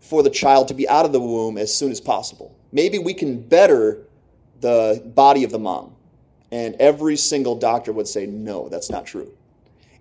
[0.00, 2.56] for the child to be out of the womb as soon as possible.
[2.72, 4.07] Maybe we can better
[4.60, 5.94] the body of the mom.
[6.50, 9.32] And every single doctor would say, no, that's not true.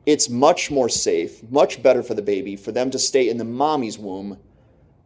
[0.05, 3.43] It's much more safe, much better for the baby for them to stay in the
[3.43, 4.37] mommy's womb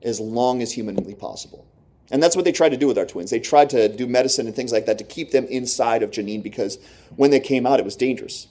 [0.04, 1.66] as long as humanly possible.
[2.12, 3.32] And that's what they tried to do with our twins.
[3.32, 6.44] They tried to do medicine and things like that to keep them inside of Janine
[6.44, 6.78] because
[7.16, 8.48] when they came out, it was dangerous.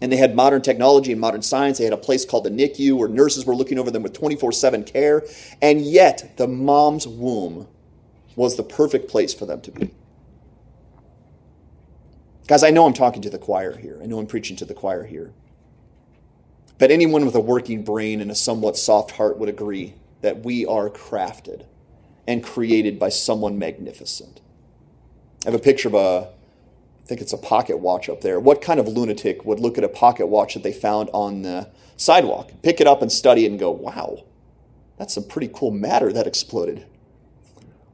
[0.00, 1.78] And they had modern technology and modern science.
[1.78, 4.52] They had a place called the NICU where nurses were looking over them with 24
[4.52, 5.24] 7 care.
[5.60, 7.68] And yet, the mom's womb
[8.36, 9.90] was the perfect place for them to be.
[12.46, 13.98] Guys, I know I'm talking to the choir here.
[14.02, 15.32] I know I'm preaching to the choir here.
[16.78, 20.66] But anyone with a working brain and a somewhat soft heart would agree that we
[20.66, 21.64] are crafted
[22.26, 24.40] and created by someone magnificent.
[25.44, 26.28] I have a picture of a,
[27.02, 28.40] I think it's a pocket watch up there.
[28.40, 31.70] What kind of lunatic would look at a pocket watch that they found on the
[31.96, 34.24] sidewalk, pick it up and study it and go, wow,
[34.98, 36.86] that's some pretty cool matter that exploded?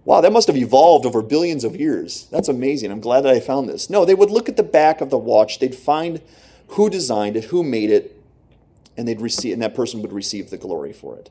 [0.08, 2.28] Wow, that must have evolved over billions of years.
[2.30, 2.90] That's amazing.
[2.90, 3.90] I'm glad that I found this.
[3.90, 6.22] No, they would look at the back of the watch, they'd find
[6.68, 8.18] who designed it, who made it,
[8.96, 11.28] and they'd receive and that person would receive the glory for it.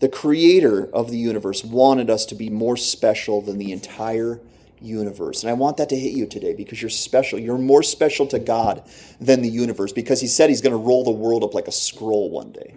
[0.00, 4.40] The creator of the universe wanted us to be more special than the entire
[4.80, 5.44] universe.
[5.44, 7.38] And I want that to hit you today because you're special.
[7.38, 8.82] You're more special to God
[9.20, 11.72] than the universe because He said He's going to roll the world up like a
[11.72, 12.74] scroll one day.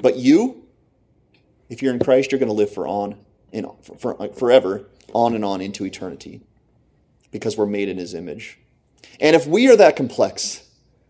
[0.00, 0.64] But you,
[1.68, 3.16] if you're in Christ, you're going to live for on
[3.52, 6.40] in, for, forever, on and on into eternity,
[7.30, 8.58] because we're made in his image.
[9.20, 10.66] And if we are that complex,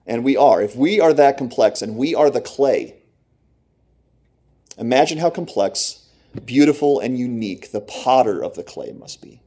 [0.07, 2.97] and we are, if we are that complex and we are the clay,
[4.78, 6.09] imagine how complex,
[6.45, 9.41] beautiful, and unique the potter of the clay must be.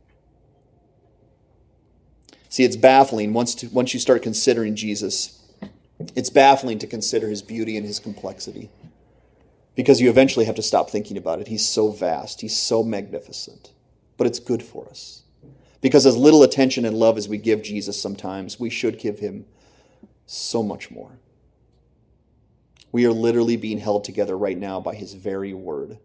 [2.50, 5.42] See, it's baffling once, to, once you start considering Jesus.
[6.16, 8.70] It's baffling to consider his beauty and his complexity
[9.76, 11.48] because you eventually have to stop thinking about it.
[11.48, 13.72] He's so vast, he's so magnificent,
[14.18, 15.24] but it's good for us.
[15.82, 19.46] Because as little attention and love as we give Jesus sometimes, we should give him
[20.26, 21.20] so much more.
[22.92, 25.98] We are literally being held together right now by his very word.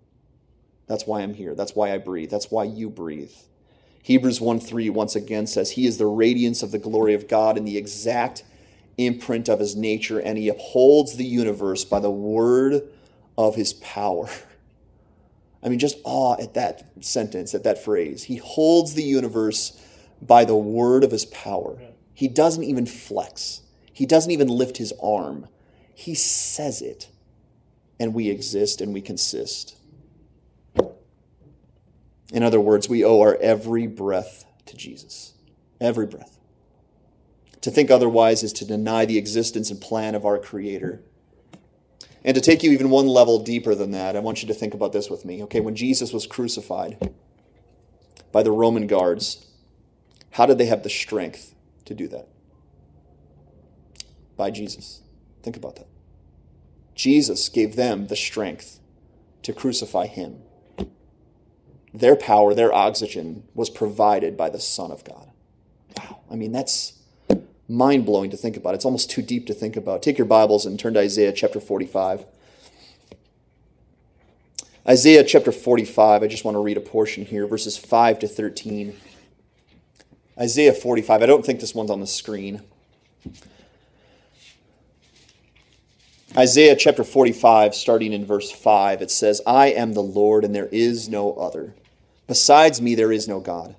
[0.86, 1.54] That's why I'm here.
[1.54, 2.30] That's why I breathe.
[2.30, 3.32] That's why you breathe.
[4.02, 7.58] Hebrews 1 3 once again says, He is the radiance of the glory of God
[7.58, 8.42] and the exact
[8.96, 12.88] imprint of his nature, and he upholds the universe by the word
[13.38, 14.28] of his power.
[15.62, 18.24] I mean, just awe at that sentence, at that phrase.
[18.24, 19.80] He holds the universe
[20.20, 21.80] by the word of his power.
[22.12, 23.62] He doesn't even flex,
[23.92, 25.48] he doesn't even lift his arm.
[25.94, 27.08] He says it,
[27.98, 29.76] and we exist and we consist.
[32.32, 35.32] In other words, we owe our every breath to Jesus.
[35.80, 36.38] Every breath.
[37.62, 41.02] To think otherwise is to deny the existence and plan of our Creator
[42.24, 44.74] and to take you even one level deeper than that, I want you to think
[44.74, 45.42] about this with me.
[45.44, 47.12] Okay, when Jesus was crucified
[48.32, 49.46] by the Roman guards,
[50.32, 51.54] how did they have the strength
[51.84, 52.28] to do that?
[54.36, 55.02] By Jesus.
[55.42, 55.86] Think about that.
[56.94, 58.80] Jesus gave them the strength
[59.42, 60.42] to crucify him.
[61.94, 65.30] Their power, their oxygen was provided by the Son of God.
[65.96, 66.20] Wow.
[66.30, 66.97] I mean, that's
[67.68, 68.74] mind blowing to think about.
[68.74, 70.02] It's almost too deep to think about.
[70.02, 72.24] Take your Bibles and turn to Isaiah chapter 45.
[74.88, 78.96] Isaiah chapter 45, I just want to read a portion here, verses 5 to 13.
[80.40, 82.62] Isaiah 45, I don't think this one's on the screen.
[86.34, 90.68] Isaiah chapter 45, starting in verse 5, it says, I am the Lord, and there
[90.72, 91.74] is no other.
[92.26, 93.76] Besides me, there is no God.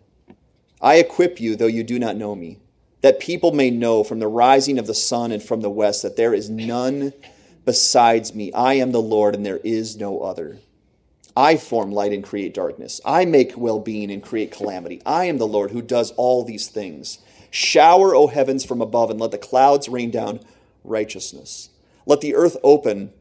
[0.80, 2.60] I equip you, though you do not know me
[3.02, 6.18] that people may know from the rising of the sun and from the west that
[6.18, 7.14] there is none
[7.66, 8.52] besides me.
[8.54, 10.58] I am the Lord, and there is no other.
[11.36, 13.00] I form light and create darkness.
[13.06, 15.02] I make well being and create calamity.
[15.06, 17.20] I am the Lord who does all these things.
[17.52, 20.42] Shower, O heavens, from above, and let the clouds rain down
[20.84, 21.70] righteousness.
[22.06, 23.14] Let the earth open,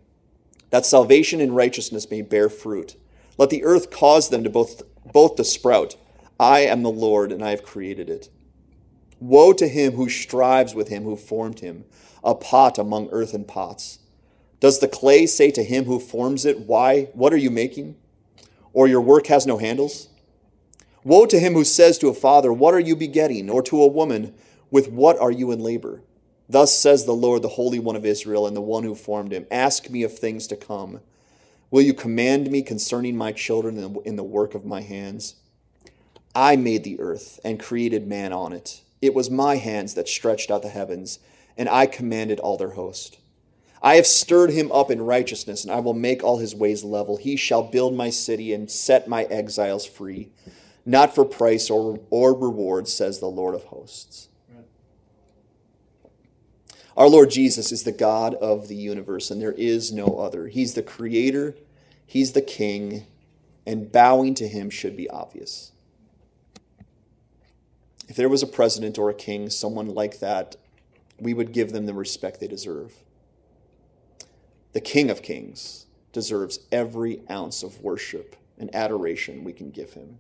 [0.71, 2.97] that salvation and righteousness may bear fruit.
[3.37, 5.97] Let the earth cause them to both, both to sprout.
[6.41, 8.29] I am the Lord, and I have created it.
[9.21, 11.85] Woe to him who strives with him who formed him,
[12.23, 13.99] a pot among earthen pots.
[14.61, 17.97] Does the clay say to him who forms it, Why, what are you making?
[18.73, 20.09] Or your work has no handles?
[21.05, 23.49] Woe to him who says to a father, What are you begetting?
[23.51, 24.35] Or to a woman,
[24.71, 26.03] With what are you in labor?
[26.49, 29.47] Thus says the Lord, the Holy One of Israel, and the one who formed him
[29.51, 31.01] Ask me of things to come.
[31.71, 35.35] Will you command me concerning my children in the work of my hands?
[36.35, 38.81] I made the earth and created man on it.
[39.01, 41.19] It was my hands that stretched out the heavens,
[41.57, 43.19] and I commanded all their host.
[43.81, 47.17] I have stirred him up in righteousness, and I will make all his ways level.
[47.17, 50.31] He shall build my city and set my exiles free,
[50.85, 54.29] not for price or, or reward, says the Lord of hosts.
[56.97, 60.49] Our Lord Jesus is the God of the universe, and there is no other.
[60.49, 61.55] He's the creator,
[62.05, 63.07] He's the king,
[63.65, 65.71] and bowing to Him should be obvious.
[68.09, 70.57] If there was a president or a king, someone like that,
[71.21, 72.95] we would give them the respect they deserve.
[74.73, 80.19] The King of Kings deserves every ounce of worship and adoration we can give him.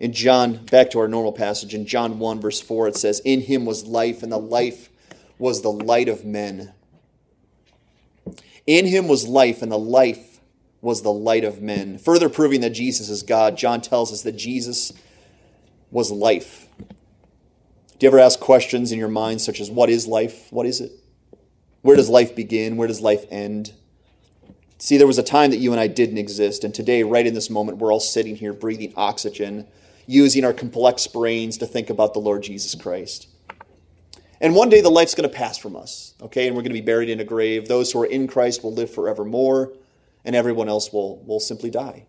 [0.00, 3.40] In John, back to our normal passage, in John 1, verse 4, it says, In
[3.40, 4.90] him was life, and the life
[5.38, 6.72] was the light of men.
[8.66, 10.40] In him was life, and the life
[10.80, 11.98] was the light of men.
[11.98, 14.92] Further proving that Jesus is God, John tells us that Jesus
[15.92, 16.66] was life.
[16.78, 16.86] Do
[18.06, 20.50] you ever ask questions in your mind, such as, What is life?
[20.50, 20.90] What is it?
[21.82, 22.76] Where does life begin?
[22.76, 23.72] Where does life end?
[24.78, 27.34] See, there was a time that you and I didn't exist, and today, right in
[27.34, 29.68] this moment, we're all sitting here breathing oxygen,
[30.06, 33.28] using our complex brains to think about the Lord Jesus Christ.
[34.40, 36.48] And one day the life's going to pass from us, okay?
[36.48, 37.68] And we're going to be buried in a grave.
[37.68, 39.72] Those who are in Christ will live forevermore,
[40.24, 42.06] and everyone else will, will simply die.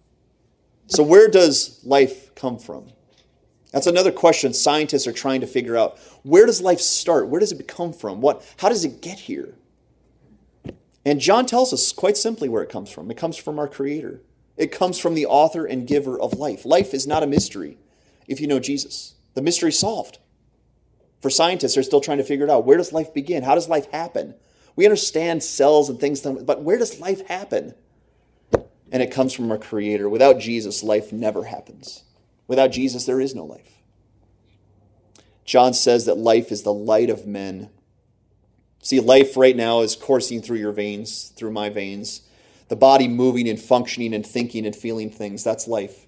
[0.87, 2.91] So, where does life come from?
[3.73, 5.97] That's another question scientists are trying to figure out.
[6.21, 7.27] Where does life start?
[7.27, 8.21] Where does it come from?
[8.21, 9.55] What, how does it get here?
[11.03, 13.09] And John tells us quite simply where it comes from.
[13.09, 14.21] It comes from our Creator.
[14.55, 16.65] It comes from the author and giver of life.
[16.65, 17.77] Life is not a mystery
[18.27, 19.15] if you know Jesus.
[19.33, 20.19] The mystery solved.
[21.19, 22.65] For scientists, they're still trying to figure it out.
[22.65, 23.41] Where does life begin?
[23.41, 24.35] How does life happen?
[24.75, 27.73] We understand cells and things, but where does life happen?
[28.91, 30.07] And it comes from our Creator.
[30.09, 32.03] Without Jesus, life never happens.
[32.47, 33.73] Without Jesus, there is no life.
[35.45, 37.69] John says that life is the light of men.
[38.81, 42.21] See, life right now is coursing through your veins, through my veins.
[42.69, 45.43] The body moving and functioning and thinking and feeling things.
[45.43, 46.05] That's life.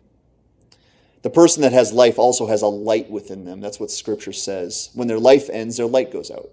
[1.22, 3.60] The person that has life also has a light within them.
[3.60, 4.90] That's what Scripture says.
[4.94, 6.50] When their life ends, their light goes out.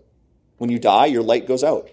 [0.59, 1.91] When you die, your light goes out.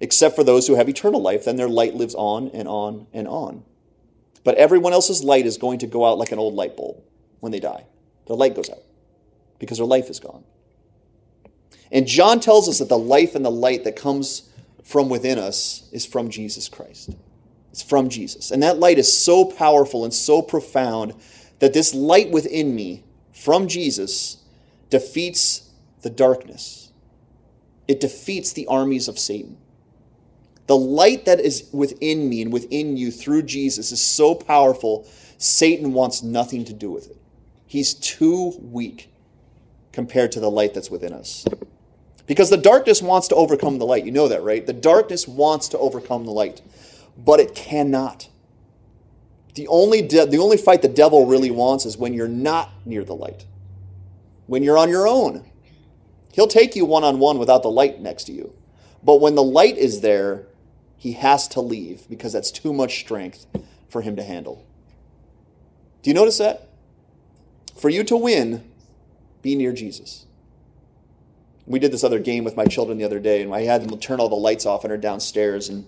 [0.00, 3.28] Except for those who have eternal life, then their light lives on and on and
[3.28, 3.64] on.
[4.44, 7.02] But everyone else's light is going to go out like an old light bulb
[7.40, 7.84] when they die.
[8.26, 8.82] Their light goes out
[9.58, 10.44] because their life is gone.
[11.90, 14.50] And John tells us that the life and the light that comes
[14.84, 17.10] from within us is from Jesus Christ.
[17.70, 18.50] It's from Jesus.
[18.50, 21.14] And that light is so powerful and so profound
[21.58, 24.38] that this light within me from Jesus
[24.90, 25.70] defeats
[26.02, 26.92] the darkness.
[27.86, 29.56] It defeats the armies of Satan.
[30.66, 35.08] The light that is within me and within you through Jesus is so powerful,
[35.38, 37.16] Satan wants nothing to do with it.
[37.68, 39.12] He's too weak
[39.92, 41.46] compared to the light that's within us.
[42.26, 44.06] Because the darkness wants to overcome the light.
[44.06, 44.66] You know that, right?
[44.66, 46.62] The darkness wants to overcome the light,
[47.16, 48.28] but it cannot.
[49.54, 53.04] The only, de- the only fight the devil really wants is when you're not near
[53.04, 53.44] the light,
[54.46, 55.44] when you're on your own.
[56.32, 58.54] He'll take you one on one without the light next to you.
[59.02, 60.46] But when the light is there,
[60.96, 63.46] he has to leave because that's too much strength
[63.90, 64.64] for him to handle.
[66.02, 66.67] Do you notice that?
[67.78, 68.68] For you to win,
[69.42, 70.26] be near Jesus.
[71.66, 73.98] We did this other game with my children the other day, and I had them
[73.98, 75.84] turn all the lights off and are downstairs, and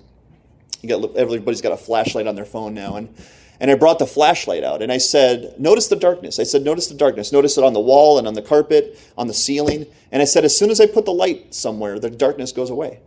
[0.83, 3.15] you got everybody's got a flashlight on their phone now, and
[3.61, 6.39] and I brought the flashlight out and I said, Notice the darkness.
[6.39, 7.31] I said, Notice the darkness.
[7.31, 9.87] Notice it on the wall and on the carpet, on the ceiling.
[10.11, 13.01] And I said, As soon as I put the light somewhere, the darkness goes away.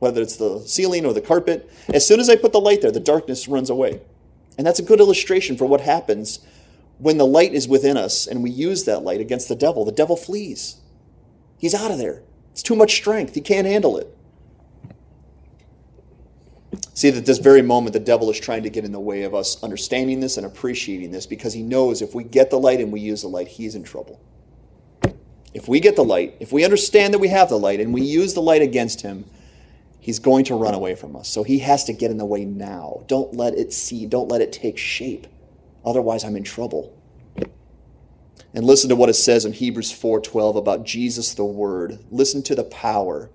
[0.00, 2.90] Whether it's the ceiling or the carpet, as soon as I put the light there,
[2.90, 4.00] the darkness runs away.
[4.58, 6.40] And that's a good illustration for what happens
[7.00, 9.84] when the light is within us and we use that light against the devil.
[9.84, 10.76] The devil flees,
[11.58, 12.22] he's out of there.
[12.52, 14.16] It's too much strength, he can't handle it.
[16.94, 19.34] See, that this very moment, the devil is trying to get in the way of
[19.34, 22.92] us understanding this and appreciating this because he knows if we get the light and
[22.92, 24.20] we use the light, he's in trouble.
[25.54, 28.02] If we get the light, if we understand that we have the light and we
[28.02, 29.24] use the light against him,
[29.98, 31.28] he's going to run away from us.
[31.28, 33.02] So he has to get in the way now.
[33.06, 35.26] Don't let it see, don't let it take shape.
[35.84, 36.96] Otherwise, I'm in trouble.
[38.52, 42.00] And listen to what it says in Hebrews 4:12 about Jesus the word.
[42.10, 43.30] Listen to the power.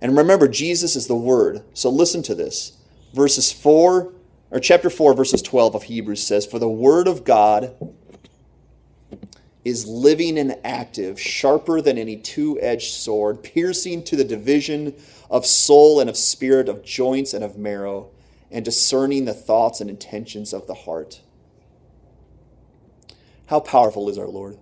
[0.00, 1.62] And remember Jesus is the word.
[1.74, 2.72] So listen to this
[3.14, 4.12] verses 4
[4.50, 7.74] or chapter 4 verses 12 of Hebrews says for the word of God
[9.64, 14.94] is living and active sharper than any two-edged sword piercing to the division
[15.30, 18.10] of soul and of spirit of joints and of marrow
[18.50, 21.20] and discerning the thoughts and intentions of the heart
[23.48, 24.58] how powerful is our Lord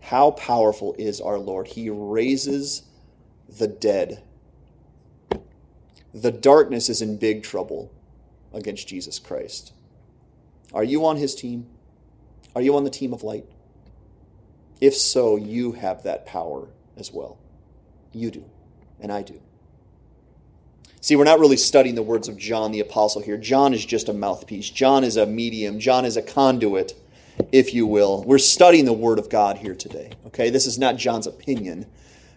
[0.00, 2.82] how powerful is our Lord he raises
[3.48, 4.22] the dead
[6.14, 7.90] the darkness is in big trouble
[8.52, 9.72] against Jesus Christ.
[10.72, 11.66] Are you on his team?
[12.54, 13.44] Are you on the team of light?
[14.80, 17.38] If so, you have that power as well.
[18.12, 18.44] You do,
[19.00, 19.40] and I do.
[21.00, 23.36] See, we're not really studying the words of John the Apostle here.
[23.36, 26.94] John is just a mouthpiece, John is a medium, John is a conduit,
[27.52, 28.22] if you will.
[28.24, 30.12] We're studying the Word of God here today.
[30.26, 31.86] Okay, this is not John's opinion.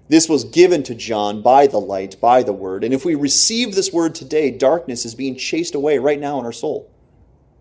[0.09, 2.83] This was given to John by the light, by the Word.
[2.83, 6.45] And if we receive this Word today, darkness is being chased away right now in
[6.45, 6.89] our soul.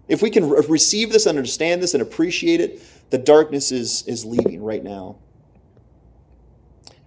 [0.08, 2.80] If we can receive this and understand this and appreciate it,
[3.10, 5.16] the darkness is, is leaving right now.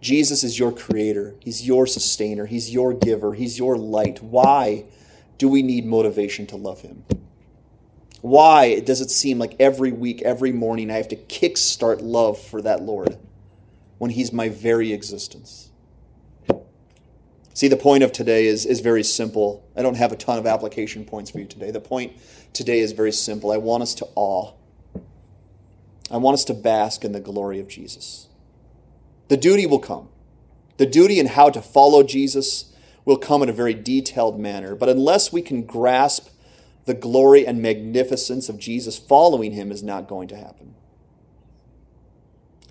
[0.02, 1.36] Jesus is your creator.
[1.40, 2.46] He's your sustainer.
[2.46, 3.34] He's your giver.
[3.34, 4.22] He's your light.
[4.24, 4.86] Why
[5.38, 7.04] do we need motivation to love him?
[8.22, 12.62] Why does it seem like every week, every morning, I have to kickstart love for
[12.62, 13.18] that Lord
[13.98, 15.70] when he's my very existence?
[17.54, 19.68] See, the point of today is, is very simple.
[19.76, 21.72] I don't have a ton of application points for you today.
[21.72, 22.14] The point
[22.54, 23.52] today is very simple.
[23.52, 24.54] I want us to awe.
[26.12, 28.28] I want us to bask in the glory of Jesus.
[29.28, 30.10] The duty will come.
[30.78, 34.74] The duty and how to follow Jesus will come in a very detailed manner.
[34.76, 36.30] But unless we can grasp
[36.90, 40.74] the glory and magnificence of Jesus, following him is not going to happen.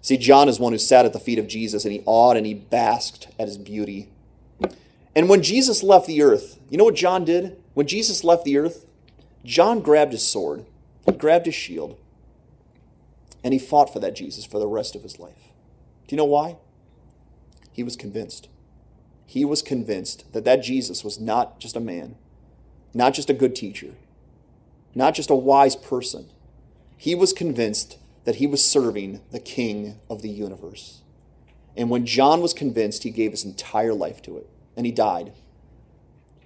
[0.02, 2.44] See, John is one who sat at the feet of Jesus and he awed and
[2.44, 4.08] he basked at his beauty.
[5.14, 7.62] And when Jesus left the earth, you know what John did?
[7.74, 8.86] When Jesus left the earth,
[9.44, 10.66] John grabbed his sword,
[11.06, 11.96] he grabbed his shield,
[13.44, 15.52] and he fought for that Jesus for the rest of his life.
[16.08, 16.56] Do you know why?
[17.70, 18.48] He was convinced.
[19.26, 22.16] He was convinced that that Jesus was not just a man,
[22.92, 23.94] not just a good teacher,
[24.94, 26.30] not just a wise person.
[26.96, 31.02] He was convinced that he was serving the king of the universe.
[31.76, 35.32] And when John was convinced, he gave his entire life to it, and he died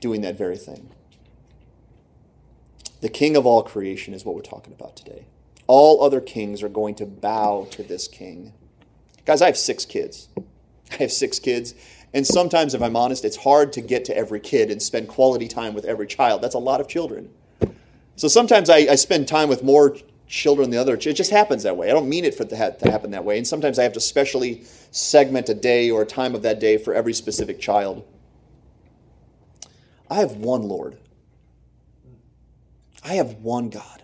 [0.01, 0.91] doing that very thing.
[3.01, 5.27] The king of all creation is what we're talking about today.
[5.67, 8.53] All other kings are going to bow to this king.
[9.25, 10.29] Guys, I have six kids.
[10.91, 11.75] I have six kids.
[12.13, 15.49] And sometimes, if I'm honest, it's hard to get to every kid and spend quality
[15.49, 16.43] time with every child.
[16.43, 17.31] That's a lot of children.
[18.17, 19.97] So sometimes I, I spend time with more
[20.29, 20.95] children than the other.
[20.95, 21.91] It just happens that way.
[21.91, 23.37] I don't mean it for to happen that way.
[23.37, 26.79] And sometimes I have to specially segment a day or a time of that day
[26.79, 28.05] for every specific child.
[30.09, 30.99] I have one Lord.
[33.05, 34.03] I have one God.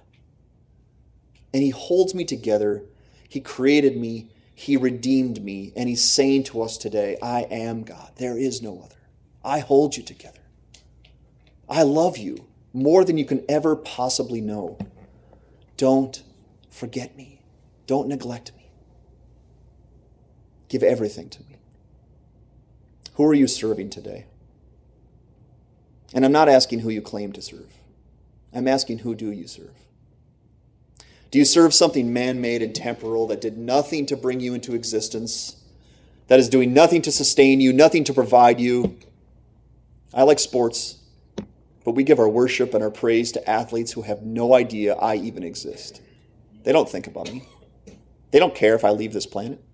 [1.55, 2.83] And He holds me together.
[3.29, 4.31] He created me.
[4.55, 8.11] He redeemed me, and He's saying to us today, I am God.
[8.17, 8.97] There is no other.
[9.45, 10.41] I hold you together.
[11.69, 12.48] I love you
[12.79, 14.79] more than you can ever possibly know.
[15.77, 16.23] Don't
[16.71, 17.41] forget me.
[17.87, 18.71] Don't neglect me.
[20.69, 21.57] Give everything to me.
[23.15, 24.27] Who are you serving today?
[26.15, 27.73] And I'm not asking who you claim to serve.
[28.53, 29.75] I'm asking who do you serve?
[31.31, 34.75] Do you serve something man made and temporal that did nothing to bring you into
[34.75, 35.57] existence,
[36.29, 38.99] that is doing nothing to sustain you, nothing to provide you?
[40.15, 40.98] I like sports,
[41.89, 45.15] but we give our worship and our praise to athletes who have no idea I
[45.15, 46.03] even exist.
[46.63, 47.49] They don't think about me.
[48.31, 49.65] They don't care if I leave this planet.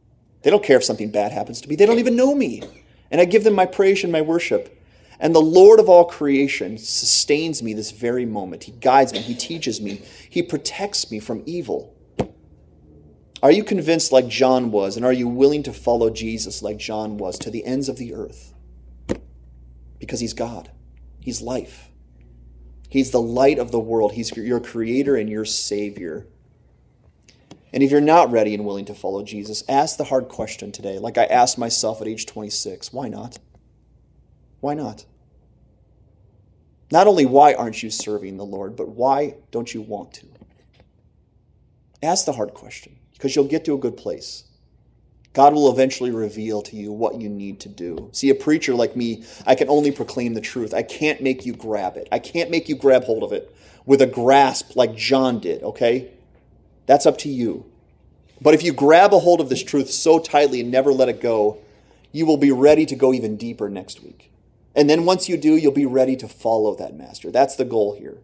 [0.43, 1.75] They don't care if something bad happens to me.
[1.75, 2.63] They don't even know me.
[3.11, 4.81] And I give them my praise and my worship.
[5.19, 8.63] And the Lord of all creation sustains me this very moment.
[8.63, 10.01] He guides me, He teaches me,
[10.31, 11.97] He protects me from evil.
[13.43, 17.17] Are you convinced like John was, and are you willing to follow Jesus like John
[17.19, 18.55] was to the ends of the earth?
[19.99, 20.71] Because He's God,
[21.19, 21.91] He's life,
[22.95, 26.29] He's the light of the world, He's your creator and your Savior.
[27.73, 31.01] And if you're not ready and willing to follow Jesus, ask the hard question today,
[31.01, 33.41] like I asked myself at age 26 why not?
[34.61, 35.07] Why not?
[36.93, 40.29] Not only why aren't you serving the Lord, but why don't you want to?
[42.01, 44.45] Ask the hard question because you'll get to a good place.
[45.35, 48.09] God will eventually reveal to you what you need to do.
[48.13, 50.73] See, a preacher like me, I can only proclaim the truth.
[50.73, 52.09] I can't make you grab it.
[52.11, 53.55] I can't make you grab hold of it
[53.85, 56.13] with a grasp like John did, okay?
[56.87, 57.67] That's up to you.
[58.41, 61.21] But if you grab a hold of this truth so tightly and never let it
[61.21, 61.59] go,
[62.13, 64.31] you will be ready to go even deeper next week.
[64.77, 67.33] And then once you do, you'll be ready to follow that master.
[67.33, 68.19] That's the goal here.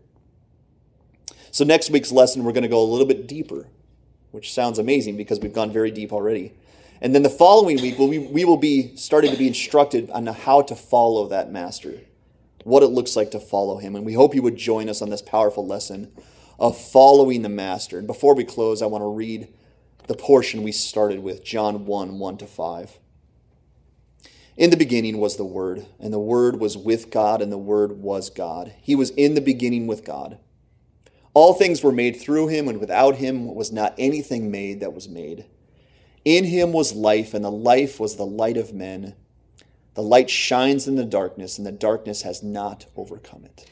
[1.50, 3.66] So, next week's lesson, we're going to go a little bit deeper,
[4.30, 6.52] which sounds amazing because we've gone very deep already.
[7.00, 10.62] And then the following week, we, we will be starting to be instructed on how
[10.62, 12.00] to follow that master,
[12.64, 13.96] what it looks like to follow him.
[13.96, 16.12] And we hope you would join us on this powerful lesson
[16.58, 17.98] of following the master.
[17.98, 19.48] And before we close, I want to read
[20.08, 22.98] the portion we started with, John 1 1 to 5.
[24.56, 27.92] In the beginning was the Word, and the Word was with God, and the Word
[27.92, 28.74] was God.
[28.82, 30.38] He was in the beginning with God.
[31.32, 35.08] All things were made through him, and without him was not anything made that was
[35.08, 35.46] made.
[36.24, 39.14] In him was life, and the life was the light of men.
[39.94, 43.70] The light shines in the darkness, and the darkness has not overcome it.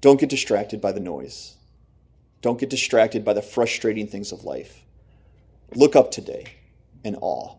[0.00, 1.56] Don't get distracted by the noise.
[2.40, 4.84] Don't get distracted by the frustrating things of life.
[5.74, 6.44] Look up today
[7.02, 7.56] in awe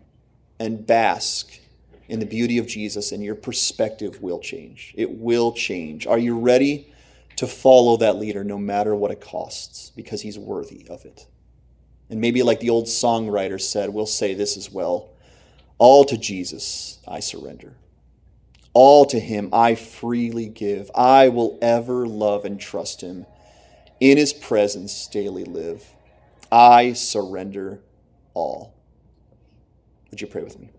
[0.59, 1.59] and bask
[2.07, 4.93] in the beauty of Jesus, and your perspective will change.
[4.97, 6.07] It will change.
[6.07, 6.91] Are you ready
[7.35, 11.27] to follow that leader no matter what it costs because he's worthy of it?
[12.09, 15.09] And maybe, like the old songwriter said, we'll say this as well
[15.77, 17.75] All to Jesus I surrender.
[18.73, 20.91] All to him I freely give.
[20.95, 23.25] I will ever love and trust him.
[23.99, 25.85] In his presence daily live.
[26.51, 27.81] I surrender
[28.33, 28.73] all.
[30.09, 30.69] Would you pray with me?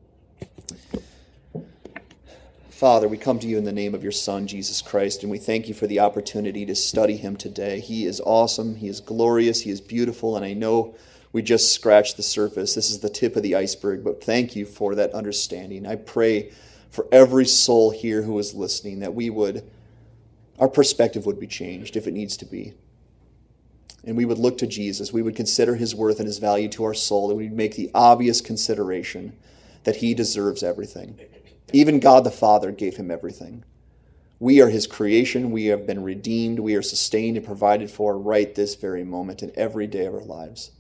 [2.71, 5.39] Father, we come to you in the name of your Son, Jesus Christ, and we
[5.39, 7.79] thank you for the opportunity to study him today.
[7.79, 10.95] He is awesome, he is glorious, he is beautiful, and I know
[11.33, 12.75] we just scratched the surface.
[12.75, 15.87] This is the tip of the iceberg, but thank you for that understanding.
[15.87, 16.53] I pray
[16.91, 19.69] for every soul here who is listening that we would,
[20.59, 22.75] our perspective would be changed if it needs to be.
[24.05, 25.13] And we would look to Jesus.
[25.13, 27.91] We would consider his worth and his value to our soul, and we'd make the
[27.95, 29.37] obvious consideration
[29.85, 31.19] that he deserves everything.
[31.73, 33.63] Even God the Father gave him everything.
[34.41, 35.53] We are his creation.
[35.53, 36.59] We have been redeemed.
[36.59, 40.23] We are sustained and provided for right this very moment and every day of our
[40.23, 40.73] lives.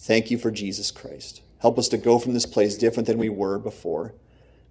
[0.00, 1.42] Thank you for Jesus Christ.
[1.58, 4.14] Help us to go from this place different than we were before.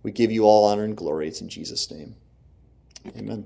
[0.02, 1.28] We give you all honor and glory.
[1.28, 2.16] It's in Jesus' name.
[3.16, 3.46] Amen.